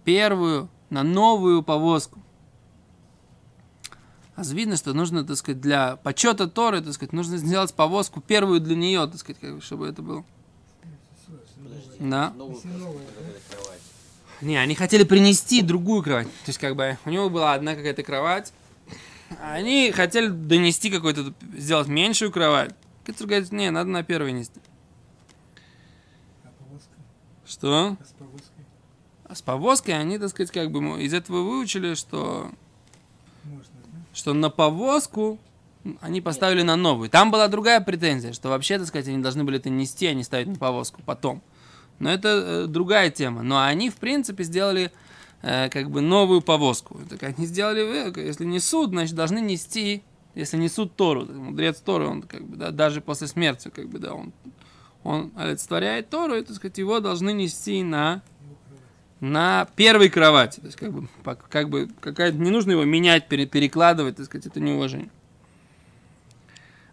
первую, 0.04 0.68
на 0.90 1.02
новую 1.02 1.62
повозку. 1.62 2.20
А 4.36 4.42
видно, 4.42 4.76
что 4.76 4.94
нужно, 4.94 5.24
так 5.24 5.36
сказать, 5.36 5.60
для 5.60 5.96
почета 5.96 6.48
Торы, 6.48 6.80
так 6.80 6.94
сказать, 6.94 7.12
нужно 7.12 7.36
сделать 7.36 7.74
повозку 7.74 8.20
первую 8.20 8.60
для 8.60 8.74
нее, 8.74 9.06
так 9.06 9.18
сказать, 9.18 9.38
как 9.40 9.56
бы, 9.56 9.60
чтобы 9.60 9.86
это 9.86 10.00
было. 10.00 10.24
Подожди. 11.62 11.90
Да. 12.00 12.32
Не, 14.40 14.56
они 14.56 14.74
хотели 14.74 15.04
принести 15.04 15.60
другую 15.60 16.02
кровать. 16.02 16.26
То 16.26 16.48
есть, 16.48 16.58
как 16.58 16.74
бы, 16.74 16.96
у 17.04 17.10
него 17.10 17.28
была 17.28 17.52
одна 17.52 17.74
какая-то 17.74 18.02
кровать. 18.02 18.52
Они 19.42 19.92
хотели 19.92 20.28
донести 20.28 20.90
какой-то, 20.90 21.34
сделать 21.56 21.88
меньшую 21.88 22.32
кровать. 22.32 22.74
Китер 23.06 23.26
говорит, 23.26 23.52
не, 23.52 23.70
надо 23.70 23.90
на 23.90 24.02
первой 24.02 24.32
нести. 24.32 24.60
Что? 27.46 27.96
А 28.00 28.04
с 28.04 28.12
повозкой 28.12 28.64
А 29.24 29.34
с 29.34 29.42
повозкой 29.42 29.90
они, 29.92 30.18
так 30.18 30.30
сказать, 30.30 30.50
как 30.50 30.70
бы 30.70 31.02
из 31.02 31.14
этого 31.14 31.42
выучили, 31.42 31.94
что, 31.94 32.50
можно, 33.44 33.74
да? 33.92 33.98
что 34.12 34.32
на 34.34 34.50
повозку 34.50 35.38
они 36.00 36.20
поставили 36.20 36.62
на 36.62 36.76
новую. 36.76 37.08
Там 37.08 37.30
была 37.30 37.48
другая 37.48 37.80
претензия, 37.80 38.32
что 38.32 38.48
вообще, 38.50 38.78
так 38.78 38.86
сказать, 38.86 39.08
они 39.08 39.22
должны 39.22 39.44
были 39.44 39.58
это 39.58 39.70
нести, 39.70 40.06
а 40.06 40.14
не 40.14 40.24
ставить 40.24 40.48
на 40.48 40.56
повозку 40.56 41.00
потом. 41.04 41.42
Но 41.98 42.10
это 42.10 42.28
э, 42.28 42.66
другая 42.66 43.10
тема. 43.10 43.42
Но 43.42 43.62
они, 43.62 43.90
в 43.90 43.96
принципе, 43.96 44.44
сделали 44.44 44.92
э, 45.42 45.68
как 45.70 45.90
бы 45.90 46.00
новую 46.00 46.42
повозку. 46.42 47.00
Так 47.08 47.22
они 47.22 47.46
сделали, 47.46 48.10
вы, 48.10 48.20
если 48.20 48.44
несут, 48.44 48.90
значит, 48.90 49.14
должны 49.14 49.40
нести, 49.40 50.02
если 50.34 50.56
несут 50.56 50.96
Тору, 50.96 51.26
мудрец 51.26 51.80
Торы, 51.80 52.06
он 52.06 52.22
как 52.22 52.44
бы, 52.44 52.56
да, 52.56 52.70
даже 52.70 53.00
после 53.00 53.26
смерти, 53.26 53.70
как 53.74 53.88
бы, 53.88 53.98
да, 53.98 54.14
он, 54.14 54.32
он 55.02 55.32
олицетворяет 55.36 56.10
Тору, 56.10 56.36
и, 56.36 56.42
так 56.42 56.56
сказать, 56.56 56.78
его 56.78 57.00
должны 57.00 57.32
нести 57.32 57.82
на 57.82 58.22
на 59.20 59.68
первой 59.76 60.08
кровати. 60.08 60.60
То 60.60 60.66
есть, 60.66 60.78
как 60.78 60.92
бы, 60.92 61.08
как 61.50 61.68
бы 61.68 61.88
какая 62.00 62.32
не 62.32 62.50
нужно 62.50 62.72
его 62.72 62.84
менять, 62.84 63.28
перекладывать, 63.28 64.16
так 64.16 64.26
сказать, 64.26 64.46
это 64.46 64.60
неуважение. 64.60 65.10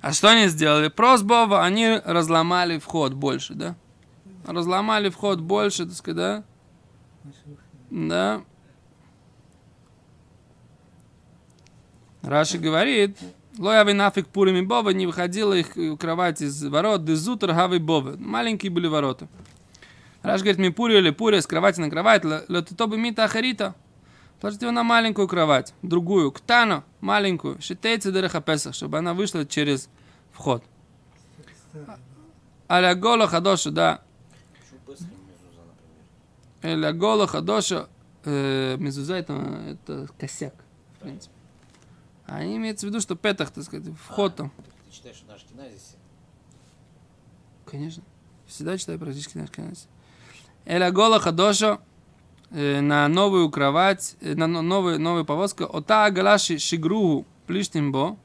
А 0.02 0.13
что 0.13 0.30
они 0.30 0.48
сделали? 0.48 0.89
Просбова, 0.89 1.63
они 1.63 2.00
разломали 2.04 2.80
вход 2.80 3.13
больше, 3.13 3.54
да? 3.54 3.76
Разломали 4.46 5.10
вход 5.10 5.39
больше, 5.39 5.86
так 5.86 5.96
сказать, 5.96 6.17
да? 6.17 6.43
Да. 7.89 8.41
Раши 12.22 12.58
говорит, 12.58 13.17
Лояви 13.58 13.93
нафиг 13.93 14.28
пурими 14.28 14.62
бова, 14.62 14.91
не 14.91 15.08
выходила 15.08 15.54
их 15.54 15.76
кровать 16.00 16.41
из 16.41 16.63
ворот, 16.63 17.04
дезутер 17.06 17.54
хавы 17.54 17.80
бова. 17.80 18.15
Маленькие 18.17 18.72
были 18.72 18.88
ворота. 18.88 19.28
Раш 20.22 20.41
говорит, 20.41 20.60
ми 20.60 20.70
пури 20.70 20.98
или 20.98 21.10
пури 21.12 21.39
с 21.39 21.48
кровати 21.48 21.80
на 21.80 21.89
кровать, 21.89 22.24
лототобы 22.24 22.98
мита 22.98 23.24
ахарита. 23.24 23.76
Положите 24.39 24.65
его 24.65 24.72
на 24.74 24.84
маленькую 24.84 25.28
кровать, 25.28 25.74
другую, 25.82 26.32
ктану, 26.32 26.84
маленькую, 27.02 27.60
шитейцы 27.62 28.12
дереха 28.12 28.41
песах, 28.41 28.76
чтобы 28.76 29.00
она 29.00 29.13
вышла 29.15 29.46
через 29.46 29.89
вход. 30.32 30.63
Аля 32.70 32.93
гола 32.93 33.28
хадоша, 33.28 33.72
да. 33.72 34.02
Аля 36.63 36.93
гола 36.93 37.26
хадоша, 37.26 37.88
мезуза 38.26 39.15
это, 39.15 39.34
это 39.72 40.08
косяк, 40.20 40.54
в 40.98 41.04
принципе. 41.04 41.34
А 42.28 42.44
имеется 42.44 42.86
в 42.86 42.90
виду, 42.90 43.00
что 43.00 43.16
петах, 43.16 43.52
так 43.52 43.63
сказать, 43.63 43.88
вход 44.06 44.36
там. 44.36 44.52
Ты 44.86 44.92
читаешь 44.92 45.24
наш 45.28 45.44
киназис? 45.44 45.96
Конечно. 47.66 48.04
Всегда 48.46 48.78
читаю 48.78 49.00
практически 49.00 49.38
наш 49.38 49.50
киназис. 49.50 49.88
Эля 50.66 50.92
гола 50.92 51.20
хадоша, 51.20 51.80
на 52.50 53.08
новую 53.08 53.50
кровать, 53.50 54.18
на 54.22 54.48
новую, 54.48 55.00
новую 55.00 55.26
повозку. 55.26 55.63
Ота 55.63 56.10
галаши 56.12 56.60
шигругу 56.60 57.26
плиштимбо. 57.46 58.18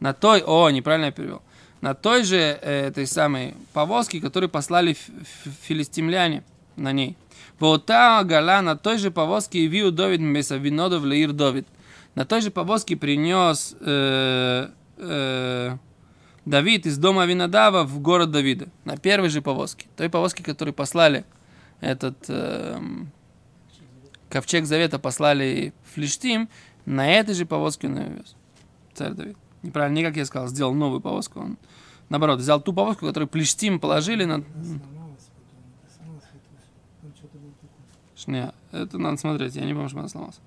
На 0.00 0.12
той, 0.12 0.42
о, 0.46 0.70
неправильно 0.70 1.06
я 1.06 1.12
перевел. 1.12 1.42
На 1.80 1.94
той 1.94 2.24
же 2.24 2.36
этой 2.36 3.06
самой 3.06 3.54
повозке, 3.72 4.20
которую 4.20 4.50
послали 4.50 4.94
филистимляне 5.62 6.44
на 6.76 6.92
ней. 6.92 7.16
Вота 7.58 8.22
гала 8.24 8.60
на 8.60 8.76
той 8.76 8.98
же 8.98 9.10
повозке 9.10 9.60
и 9.60 9.66
виу 9.66 9.90
Давид 9.90 10.20
Меса 10.20 10.56
Винодов 10.56 11.04
Леир 11.04 11.32
Давид. 11.32 11.66
На 12.14 12.24
той 12.24 12.40
же 12.40 12.50
повозке 12.50 12.96
принес 12.96 13.76
э, 13.80 14.68
э, 14.96 15.76
Давид 16.44 16.86
из 16.86 16.98
дома 16.98 17.26
Винодава 17.26 17.84
в 17.84 18.00
город 18.00 18.30
Давида. 18.30 18.68
На 18.84 18.96
первой 18.96 19.28
же 19.28 19.42
повозке. 19.42 19.86
Той 19.96 20.10
повозке, 20.10 20.42
которую 20.42 20.74
послали 20.74 21.24
этот 21.80 22.16
э, 22.28 22.80
ковчег 24.28 24.66
завета 24.66 24.98
послали 24.98 25.72
в 25.84 25.94
Флиштим, 25.94 26.48
на 26.86 27.08
этой 27.08 27.34
же 27.34 27.46
повозке 27.46 27.88
он 27.88 27.98
ее 27.98 28.08
вез. 28.08 28.36
Царь 28.94 29.12
Давид. 29.12 29.36
Неправильно, 29.62 29.96
не 29.96 30.04
как 30.04 30.16
я 30.16 30.24
сказал, 30.24 30.48
сделал 30.48 30.74
новую 30.74 31.00
повозку. 31.00 31.40
Он, 31.40 31.58
наоборот, 32.08 32.40
взял 32.40 32.60
ту 32.60 32.72
повозку, 32.72 33.06
которую 33.06 33.28
Плештим 33.28 33.78
положили 33.78 34.24
на... 34.24 34.42
Не, 38.26 38.52
это 38.70 38.98
надо 38.98 39.16
смотреть, 39.16 39.56
я 39.56 39.64
не 39.64 39.72
помню, 39.72 39.88
что 39.88 39.98
она 39.98 40.08
сломалась. 40.08 40.40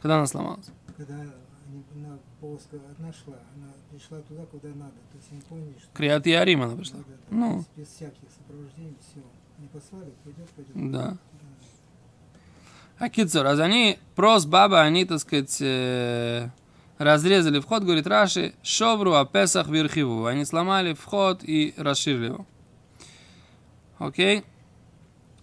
Когда 0.00 0.16
она 0.16 0.26
сломалась? 0.26 0.66
Когда 1.02 1.20
они, 1.20 1.82
на 1.94 2.16
повозка 2.40 2.76
одна 2.76 3.12
шла, 3.12 3.34
она 3.56 3.72
пришла 3.90 4.20
туда, 4.20 4.44
куда 4.46 4.68
надо. 4.68 4.92
То 5.10 5.16
есть 5.16 5.32
они 5.32 5.40
поняли, 5.40 5.74
что... 5.76 5.88
Криат 5.94 6.26
Ярим 6.26 6.62
она 6.62 6.76
пришла. 6.76 7.00
Ну. 7.28 7.64
Без 7.76 7.88
всяких 7.88 8.30
сопровождений, 8.30 8.96
все. 9.00 9.20
Они 9.58 9.66
послали, 9.66 10.12
пойдет, 10.22 10.48
пойдет. 10.50 10.92
Да. 10.92 11.18
А 12.98 13.08
кицур, 13.08 13.46
а 13.46 13.50
они 13.54 13.98
прос 14.14 14.46
баба, 14.46 14.82
они, 14.82 15.04
так 15.04 15.18
сказать, 15.18 15.58
э, 15.60 16.50
разрезали 16.98 17.58
вход, 17.58 17.82
говорит 17.82 18.06
Раши, 18.06 18.54
шовру, 18.62 19.14
а 19.14 19.24
Песах 19.24 19.66
верхиву. 19.66 20.26
Они 20.26 20.44
сломали 20.44 20.94
вход 20.94 21.42
и 21.42 21.74
расширили 21.76 22.26
его. 22.26 22.46
Окей? 23.98 24.44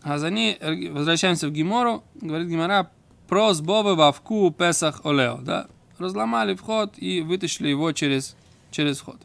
А 0.04 0.19
за 0.19 0.30
ней, 0.30 0.58
возвращаемся 0.89 1.50
в 1.50 1.52
Гимору, 1.52 2.06
говорит 2.15 2.48
Гимора, 2.48 2.91
прос 3.30 3.62
бобы 3.62 3.96
вавку 3.96 4.52
Песах 4.52 5.02
олео, 5.06 5.38
да? 5.38 5.68
Разломали 6.00 6.56
вход 6.56 6.94
и 6.98 7.22
вытащили 7.22 7.70
его 7.70 7.92
через, 7.92 8.36
через 8.72 9.00
вход. 9.00 9.18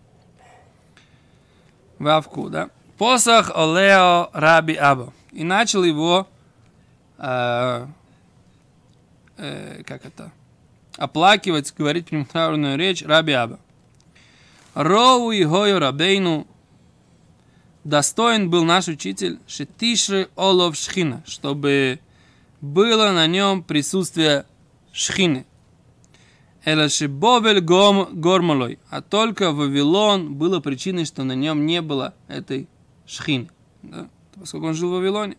Вавку, 1.99 2.51
да? 2.51 2.71
Посах 2.99 3.51
олео 3.55 4.31
раби 4.33 4.75
аба. 4.75 5.13
И 5.33 5.43
начал 5.43 5.83
его 5.83 6.29
э, 7.19 7.87
э, 9.39 9.83
как 9.85 10.05
это, 10.05 10.31
оплакивать, 10.97 11.75
говорить 11.77 12.07
премудренную 12.07 12.79
речь 12.79 13.03
Раби 13.03 13.33
Аба. 13.33 13.59
Роу 14.75 15.31
и 15.31 15.45
Гою 15.45 15.79
Рабейну 15.79 16.47
достоин 17.85 18.51
был 18.51 18.65
наш 18.65 18.89
учитель 18.89 19.39
Шетишры 19.47 20.29
Олов 20.37 20.77
Шхина, 20.77 21.23
чтобы 21.27 22.01
было 22.65 23.13
на 23.13 23.27
нем 23.27 23.63
присутствие 23.63 24.47
Шхины. 24.93 25.45
Эла 26.65 26.89
Шибовель 26.89 27.61
гом, 27.61 28.09
Гормолой, 28.13 28.79
а 28.89 29.03
только 29.03 29.53
Вавилон 29.53 30.35
было 30.35 30.61
причиной, 30.61 31.05
что 31.05 31.25
на 31.25 31.35
нем 31.35 31.67
не 31.67 31.83
было 31.83 32.15
этой 32.27 32.69
Шхины, 33.07 33.49
да? 33.83 34.09
поскольку 34.35 34.69
он 34.69 34.75
жил 34.75 34.89
в 34.89 34.93
Вавилоне. 34.95 35.37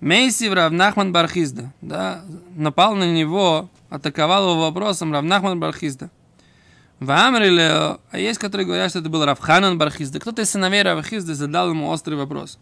Мейсив 0.00 0.52
Равнахман 0.52 1.12
Бархизда, 1.12 1.72
да, 1.80 2.24
напал 2.54 2.94
на 2.94 3.12
него, 3.12 3.68
атаковал 3.90 4.50
его 4.50 4.60
вопросом 4.60 5.12
Равнахман 5.12 5.58
Бархизда. 5.58 6.10
В 7.00 7.10
Амриле, 7.10 7.98
а 8.10 8.18
есть, 8.18 8.38
которые 8.38 8.64
говорят, 8.64 8.90
что 8.90 9.00
это 9.00 9.08
был 9.08 9.24
Равханан 9.24 9.76
Бархизда. 9.76 10.20
Кто-то 10.20 10.42
из 10.42 10.50
сыновей 10.50 10.82
Равхизда 10.82 11.34
задал 11.34 11.70
ему 11.70 11.88
острый 11.88 12.14
вопрос. 12.14 12.60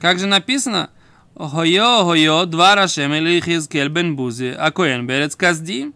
Как 0.00 0.18
же 0.18 0.26
написано? 0.26 0.90
Хойо, 1.34 2.04
хойо, 2.04 2.44
два 2.46 2.74
Рашем 2.74 3.12
или 3.14 3.40
Хизкель 3.40 3.88
бен 3.88 4.16
Бузи, 4.16 4.54
а 4.58 4.70
Коэн 4.70 5.06
Берец 5.06 5.34
Казди. 5.34 5.92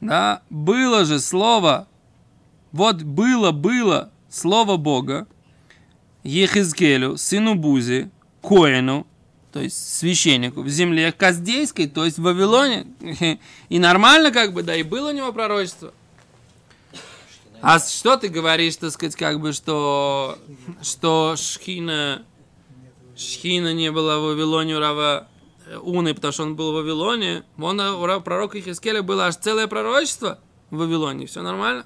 Да, 0.00 0.42
было 0.50 1.04
же 1.04 1.20
слово, 1.20 1.88
вот 2.72 3.02
было, 3.02 3.50
было 3.50 4.10
слово 4.28 4.76
Бога, 4.76 5.26
Ехизкелю, 6.22 7.16
сыну 7.16 7.54
Бузи, 7.54 8.10
Коину, 8.42 9.06
то 9.52 9.60
есть 9.60 9.98
священнику, 9.98 10.62
в 10.62 10.68
земле 10.68 11.12
Каздейской, 11.12 11.86
то 11.86 12.04
есть 12.04 12.18
в 12.18 12.22
Вавилоне. 12.22 12.86
И 13.68 13.78
нормально 13.78 14.30
как 14.30 14.52
бы, 14.52 14.62
да, 14.62 14.76
и 14.76 14.82
было 14.82 15.10
у 15.10 15.14
него 15.14 15.32
пророчество. 15.32 15.92
А 17.60 17.78
что 17.78 18.16
ты 18.16 18.28
говоришь, 18.28 18.76
так 18.76 18.90
сказать, 18.90 19.16
как 19.16 19.40
бы, 19.40 19.52
что, 19.52 20.38
что 20.82 21.34
Шхина, 21.36 22.24
Шхина 23.20 23.74
не 23.74 23.92
было 23.92 24.18
в 24.18 24.22
Вавилоне 24.22 24.76
у 24.76 24.80
Рава 24.80 25.28
Уны, 25.82 26.14
потому 26.14 26.32
что 26.32 26.42
он 26.44 26.56
был 26.56 26.72
в 26.72 26.76
Вавилоне. 26.76 27.44
Вон 27.58 27.78
у 27.78 28.20
пророка 28.22 28.58
Ихискеля 28.58 29.02
было 29.02 29.26
аж 29.26 29.36
целое 29.36 29.66
пророчество 29.66 30.38
в 30.70 30.78
Вавилоне. 30.78 31.26
Все 31.26 31.42
нормально? 31.42 31.84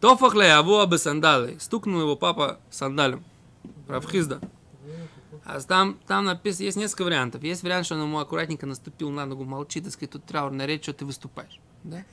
Тофахле 0.00 0.50
Авуа 0.50 0.86
бы 0.86 0.98
сандалы. 0.98 1.56
Стукнул 1.60 2.00
его 2.00 2.16
папа 2.16 2.58
сандалем. 2.70 3.24
Равхизда. 3.86 4.40
А 5.44 5.60
там, 5.60 5.98
там 6.08 6.24
написано, 6.24 6.64
есть 6.64 6.76
несколько 6.76 7.04
вариантов. 7.04 7.42
Есть 7.44 7.62
вариант, 7.62 7.86
что 7.86 7.94
он 7.94 8.02
ему 8.02 8.18
аккуратненько 8.18 8.66
наступил 8.66 9.10
на 9.10 9.24
ногу, 9.24 9.44
молчит, 9.44 9.86
и 9.86 9.90
сказать, 9.90 10.10
тут 10.10 10.24
траурная 10.24 10.66
речь, 10.66 10.82
что 10.82 10.92
ты 10.92 11.06
выступаешь. 11.06 11.60
Да? 11.84 12.04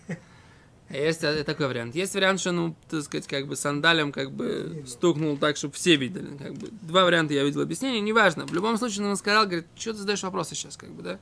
Есть 0.89 1.21
такой 1.21 1.67
вариант. 1.67 1.95
Есть 1.95 2.13
вариант, 2.13 2.39
что 2.39 2.52
он, 2.52 2.76
так 2.89 3.04
сказать, 3.04 3.28
как 3.28 3.48
бы 3.48 3.56
сандалем 3.56 4.12
как 4.12 4.32
бы 4.32 4.84
стукнул 4.88 5.38
так, 5.38 5.58
чтобы 5.58 5.74
все 5.74 5.95
видели. 5.95 6.38
Как 6.38 6.54
бы. 6.54 6.69
Два 6.82 7.04
варианта 7.06 7.34
я 7.34 7.43
видел 7.43 7.62
объяснение, 7.62 8.02
неважно. 8.02 8.45
В 8.45 8.54
любом 8.54 8.78
случае, 8.78 9.08
он 9.08 9.17
сказал, 9.17 9.45
говорит, 9.45 9.65
что 9.76 9.93
ты 9.93 10.00
задаешь 10.00 10.24
вопросы 10.24 10.54
сейчас, 10.54 10.78
как 10.78 10.91
бы, 10.91 11.02
да? 11.02 11.19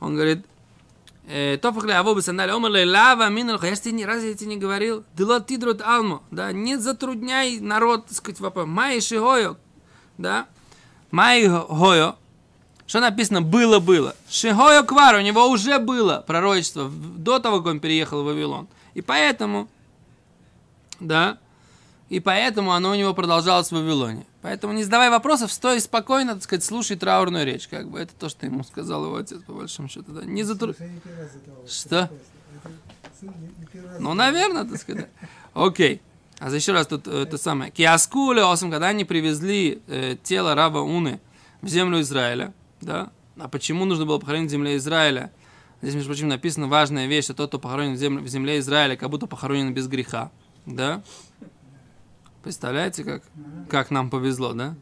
Он 0.00 0.14
говорит, 0.14 0.46
Тофах 1.60 1.84
аво 1.90 2.14
бы 2.14 2.22
сандали, 2.22 2.52
омер 2.52 2.70
ле 2.70 2.86
лава 2.86 3.28
минал, 3.28 3.60
я 3.62 3.74
же 3.74 3.80
тебе 3.82 4.06
разве 4.06 4.30
я 4.30 4.34
тебе 4.34 4.48
не 4.48 4.56
говорил? 4.56 5.04
Дилот 5.14 5.46
тидрут 5.46 5.82
алмо, 5.82 6.22
да, 6.30 6.52
не 6.52 6.78
затрудняй 6.78 7.60
народ, 7.60 8.06
так 8.06 8.16
сказать, 8.16 8.40
вопрос. 8.40 8.66
Май 8.66 8.98
шигойо, 9.02 9.58
да, 10.16 10.46
май 11.10 11.46
гойо, 11.46 12.16
что 12.86 13.00
написано 13.00 13.42
было-было? 13.42 14.16
Шигойо 14.30 14.82
квар, 14.84 15.16
у 15.16 15.20
него 15.20 15.50
уже 15.50 15.78
было 15.78 16.24
пророчество 16.26 16.90
до 16.90 17.38
того, 17.40 17.58
как 17.58 17.66
он 17.66 17.80
переехал 17.80 18.22
в 18.22 18.24
Вавилон. 18.24 18.66
И 18.98 19.00
поэтому, 19.00 19.68
да, 20.98 21.38
и 22.08 22.18
поэтому 22.18 22.72
оно 22.72 22.90
у 22.90 22.94
него 22.96 23.14
продолжалось 23.14 23.68
в 23.68 23.72
Вавилоне. 23.76 24.26
Поэтому 24.42 24.72
не 24.72 24.82
задавай 24.82 25.08
вопросов, 25.08 25.52
стой 25.52 25.80
спокойно, 25.80 26.34
так 26.34 26.42
сказать, 26.42 26.64
слушай 26.64 26.96
траурную 26.96 27.46
речь. 27.46 27.68
Как 27.68 27.88
бы 27.88 28.00
это 28.00 28.12
то, 28.18 28.28
что 28.28 28.44
ему 28.44 28.64
сказал 28.64 29.04
его 29.04 29.14
отец, 29.14 29.40
по 29.46 29.52
большому 29.52 29.88
счету. 29.88 30.10
Да. 30.10 30.24
Не 30.24 30.42
этот 30.42 30.76
Что? 31.68 32.10
Ну, 34.00 34.14
наверное, 34.14 34.64
так 34.64 34.78
сказать. 34.80 35.06
Окей. 35.54 36.02
А 36.40 36.50
за 36.50 36.56
еще 36.56 36.72
раз 36.72 36.88
тут 36.88 37.06
это 37.06 37.38
самое. 37.38 37.70
Киаскуле 37.70 38.42
осом, 38.42 38.68
когда 38.68 38.88
они 38.88 39.04
привезли 39.04 39.80
э, 39.86 40.16
тело 40.24 40.56
раба 40.56 40.80
Уны 40.80 41.20
в 41.62 41.68
землю 41.68 42.00
Израиля, 42.00 42.52
да? 42.80 43.12
А 43.38 43.46
почему 43.46 43.84
нужно 43.84 44.06
было 44.06 44.18
похоронить 44.18 44.48
в 44.48 44.52
земле 44.52 44.76
Израиля? 44.76 45.30
Здесь, 45.80 45.94
между 45.94 46.08
прочим, 46.08 46.28
написана 46.28 46.66
важная 46.66 47.06
вещь, 47.06 47.24
что 47.24 47.34
тот, 47.34 47.50
кто 47.50 47.58
похоронен 47.58 47.94
в 47.94 47.96
земле, 47.96 48.22
в 48.22 48.28
земле 48.28 48.58
Израиля, 48.58 48.96
как 48.96 49.10
будто 49.10 49.26
похоронен 49.26 49.72
без 49.72 49.86
греха. 49.86 50.30
Да? 50.66 51.02
Представляете, 52.42 53.04
как, 53.04 53.22
как 53.70 53.90
нам 53.90 54.10
повезло, 54.10 54.52
да? 54.52 54.74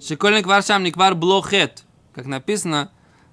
Шикольник 0.00 0.46
варшам 0.46 0.82
никвар 0.82 1.14
блохет, 1.14 1.84
как 2.14 2.26
написано 2.26 2.90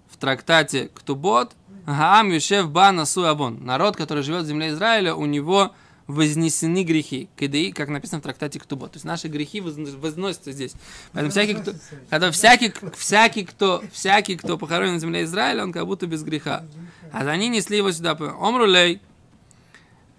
в 0.07 0.17
трактате 0.17 0.89
Ктубот, 0.93 1.53
Гаам 1.85 2.31
Юшев 2.31 2.69
Ба 2.71 2.91
Насу 2.91 3.25
Авон. 3.25 3.63
Народ, 3.63 3.95
который 3.95 4.23
живет 4.23 4.43
в 4.43 4.47
земле 4.47 4.69
Израиля, 4.69 5.15
у 5.15 5.25
него 5.25 5.73
вознесены 6.07 6.83
грехи. 6.83 7.29
Кедеи, 7.35 7.71
как 7.71 7.89
написано 7.89 8.19
в 8.19 8.23
трактате 8.23 8.59
Ктубот. 8.59 8.91
То 8.91 8.97
есть 8.97 9.05
наши 9.05 9.27
грехи 9.27 9.59
возн- 9.59 9.97
возносятся 9.99 10.51
здесь. 10.51 10.73
Поэтому 11.13 11.31
всякий, 11.31 11.53
кто, 11.55 11.71
когда 12.09 12.31
всякий, 12.31 12.71
всякий, 12.95 13.43
кто, 13.45 13.83
всякий, 13.91 14.35
кто 14.35 14.57
похоронен 14.57 14.97
в 14.97 14.99
земле 14.99 15.23
Израиля, 15.23 15.63
он 15.63 15.71
как 15.71 15.85
будто 15.87 16.05
без 16.07 16.23
греха. 16.23 16.63
А 17.11 17.19
они 17.27 17.47
несли 17.49 17.77
его 17.77 17.91
сюда. 17.91 18.11
Омрулей, 18.19 19.01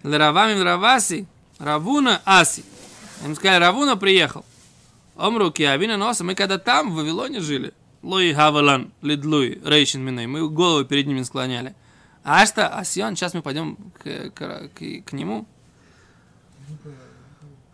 Леравами 0.03 0.59
Раваси, 0.59 1.25
Равуна 1.59 2.21
Аси. 2.25 2.63
Им 3.25 3.35
сказали, 3.35 3.61
Равуна 3.63 3.95
приехал. 3.97 4.45
Омру 5.15 5.51
Киавина 5.51 5.97
Носа, 5.97 6.23
мы 6.23 6.35
когда 6.35 6.59
там, 6.59 6.91
в 6.91 6.95
Вавилоне 6.97 7.39
жили, 7.39 7.73
Луи 8.03 8.33
Хавалан, 8.33 8.91
Лидлуи, 9.01 9.59
Рейшин 9.65 10.01
Миной, 10.03 10.27
мы 10.27 10.47
голову 10.47 10.85
перед 10.85 11.07
ними 11.07 11.23
склоняли. 11.23 11.73
А 12.23 12.45
что, 12.45 12.67
Асион, 12.67 13.15
сейчас 13.15 13.33
мы 13.33 13.41
пойдем 13.41 13.77
к, 14.03 14.29
к- 14.29 14.69
к- 14.75 15.01
к 15.05 15.13
нему. 15.13 15.47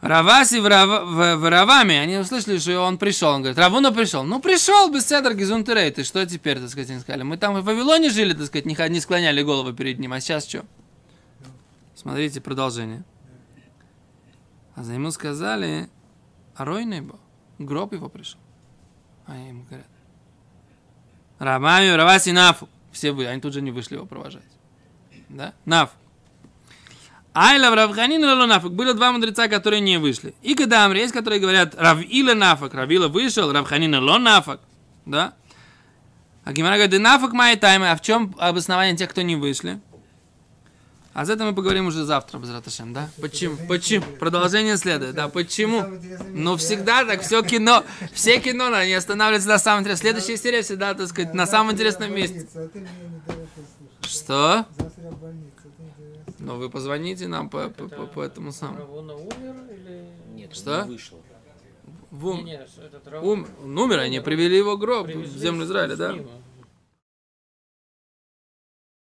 Раваси 0.02 0.60
в, 0.60 0.66
Рава- 0.66 1.06
в- 1.06 1.38
в 1.38 1.50
Раваме, 1.50 2.02
они 2.02 2.18
услышали, 2.18 2.58
что 2.58 2.82
он 2.82 2.98
пришел. 2.98 3.30
Он 3.30 3.42
говорит, 3.42 3.58
Равуна 3.58 3.94
пришел. 3.94 4.24
Ну, 4.26 4.42
пришел, 4.42 4.92
без 4.92 5.08
седр 5.08 5.34
Гизунтерей, 5.34 5.92
ты 5.92 6.04
что 6.04 6.26
теперь, 6.26 6.60
так 6.60 6.70
сказать, 6.70 6.90
они 6.90 7.00
сказали. 7.00 7.24
Мы 7.24 7.38
там 7.38 7.54
в 7.56 7.64
Вавилоне 7.64 8.10
жили, 8.10 8.34
так 8.34 8.48
сказать, 8.48 8.66
не, 8.66 8.76
не 8.90 9.00
склоняли 9.00 9.42
голову 9.44 9.72
перед 9.72 10.00
ним, 10.00 10.12
а 10.12 10.20
сейчас 10.20 10.46
что? 10.46 10.66
Смотрите 11.96 12.42
продолжение. 12.42 13.06
А 14.76 14.84
за 14.84 14.92
ему 14.94 15.10
сказали, 15.12 15.90
а 16.58 16.66
Ройный 16.66 17.00
был, 17.00 17.20
гроб 17.60 17.94
его 17.94 18.10
пришел. 18.10 18.40
А 19.26 19.38
ему 19.38 19.64
говорят, 19.64 19.88
Рамаю, 21.40 21.96
Раваси, 21.96 22.34
Нафу. 22.34 22.68
Все 22.92 23.14
вы, 23.14 23.26
они 23.28 23.40
тут 23.40 23.54
же 23.54 23.62
не 23.62 23.72
вышли 23.72 23.96
его 23.96 24.06
провожать. 24.06 24.44
Да? 25.30 25.54
Нафу. 25.64 25.94
Айла 27.34 27.72
в 27.72 27.74
Равханин 27.74 28.24
или 28.24 28.46
Нафак. 28.46 28.72
Было 28.72 28.94
два 28.94 29.12
мудреца, 29.12 29.48
которые 29.48 29.82
не 29.82 29.98
вышли. 29.98 30.36
И 30.44 30.54
когда 30.54 30.86
есть, 30.94 31.14
которые 31.14 31.40
говорят 31.40 31.74
Равила 31.76 32.34
Нафак. 32.34 32.74
Равила 32.74 33.08
вышел, 33.08 33.52
Равханин 33.52 33.96
ло 33.96 34.20
Нафак. 34.20 34.60
Да? 35.06 35.34
А 36.44 36.54
Гимара 36.54 36.76
говорит, 36.76 37.02
Нафак 37.02 37.34
май 37.34 37.56
тайма. 37.56 37.92
А 37.92 37.96
в 37.96 38.02
чем 38.02 38.36
обоснование 38.38 38.96
тех, 38.96 39.10
кто 39.10 39.22
не 39.24 39.36
вышли? 39.36 39.80
А 41.14 41.26
за 41.26 41.34
это 41.34 41.46
мы 41.46 41.54
поговорим 41.54 41.86
уже 41.86 42.06
завтра, 42.06 42.40
без 42.40 42.50
Раташем, 42.50 42.92
да? 42.92 43.08
Почему? 43.22 43.56
Почему? 43.68 44.04
Продолжение 44.20 44.78
следует, 44.78 45.14
да, 45.14 45.28
почему? 45.28 45.86
Ну, 46.30 46.58
всегда 46.58 47.06
так, 47.06 47.22
все 47.22 47.44
кино, 47.44 47.84
все 48.14 48.40
кино, 48.40 48.72
да, 48.72 48.84
не 48.84 48.94
останавливается 48.94 49.48
на 49.48 49.60
самом 49.60 49.82
интересном. 49.82 50.08
Следующая 50.10 50.38
серия 50.38 50.64
всегда, 50.64 50.96
так 50.96 51.08
сказать, 51.08 51.36
на 51.36 51.46
самом 51.46 51.74
интересном 51.74 52.16
месте. 52.16 52.48
Что? 54.02 54.66
В. 56.44 56.46
Ну, 56.46 56.58
вы 56.58 56.70
позвоните 56.70 57.28
нам 57.28 57.50
по, 57.50 57.70
по, 57.70 57.88
по- 57.88 58.06
по 58.08 58.22
этому 58.22 58.52
самому. 58.52 58.84
Умер 58.98 59.56
или... 59.72 60.10
Нет, 60.34 60.56
Что? 60.56 60.84
вышел. 60.86 61.22
В 62.12 62.28
ум- 62.28 62.46
Не, 62.46 62.52
не, 62.52 62.56
этот 62.58 63.08
Равуна 63.08 63.32
ум, 63.32 63.48
он 63.64 63.78
умер, 63.80 64.00
они 64.00 64.20
привели 64.20 64.58
его 64.58 64.76
в 64.76 64.80
гроб 64.80 65.08
в 65.08 65.12
привезли 65.12 65.40
землю 65.40 65.64
с- 65.64 65.68
Израиля, 65.68 65.96
да? 65.96 66.14
ним. 66.14 66.28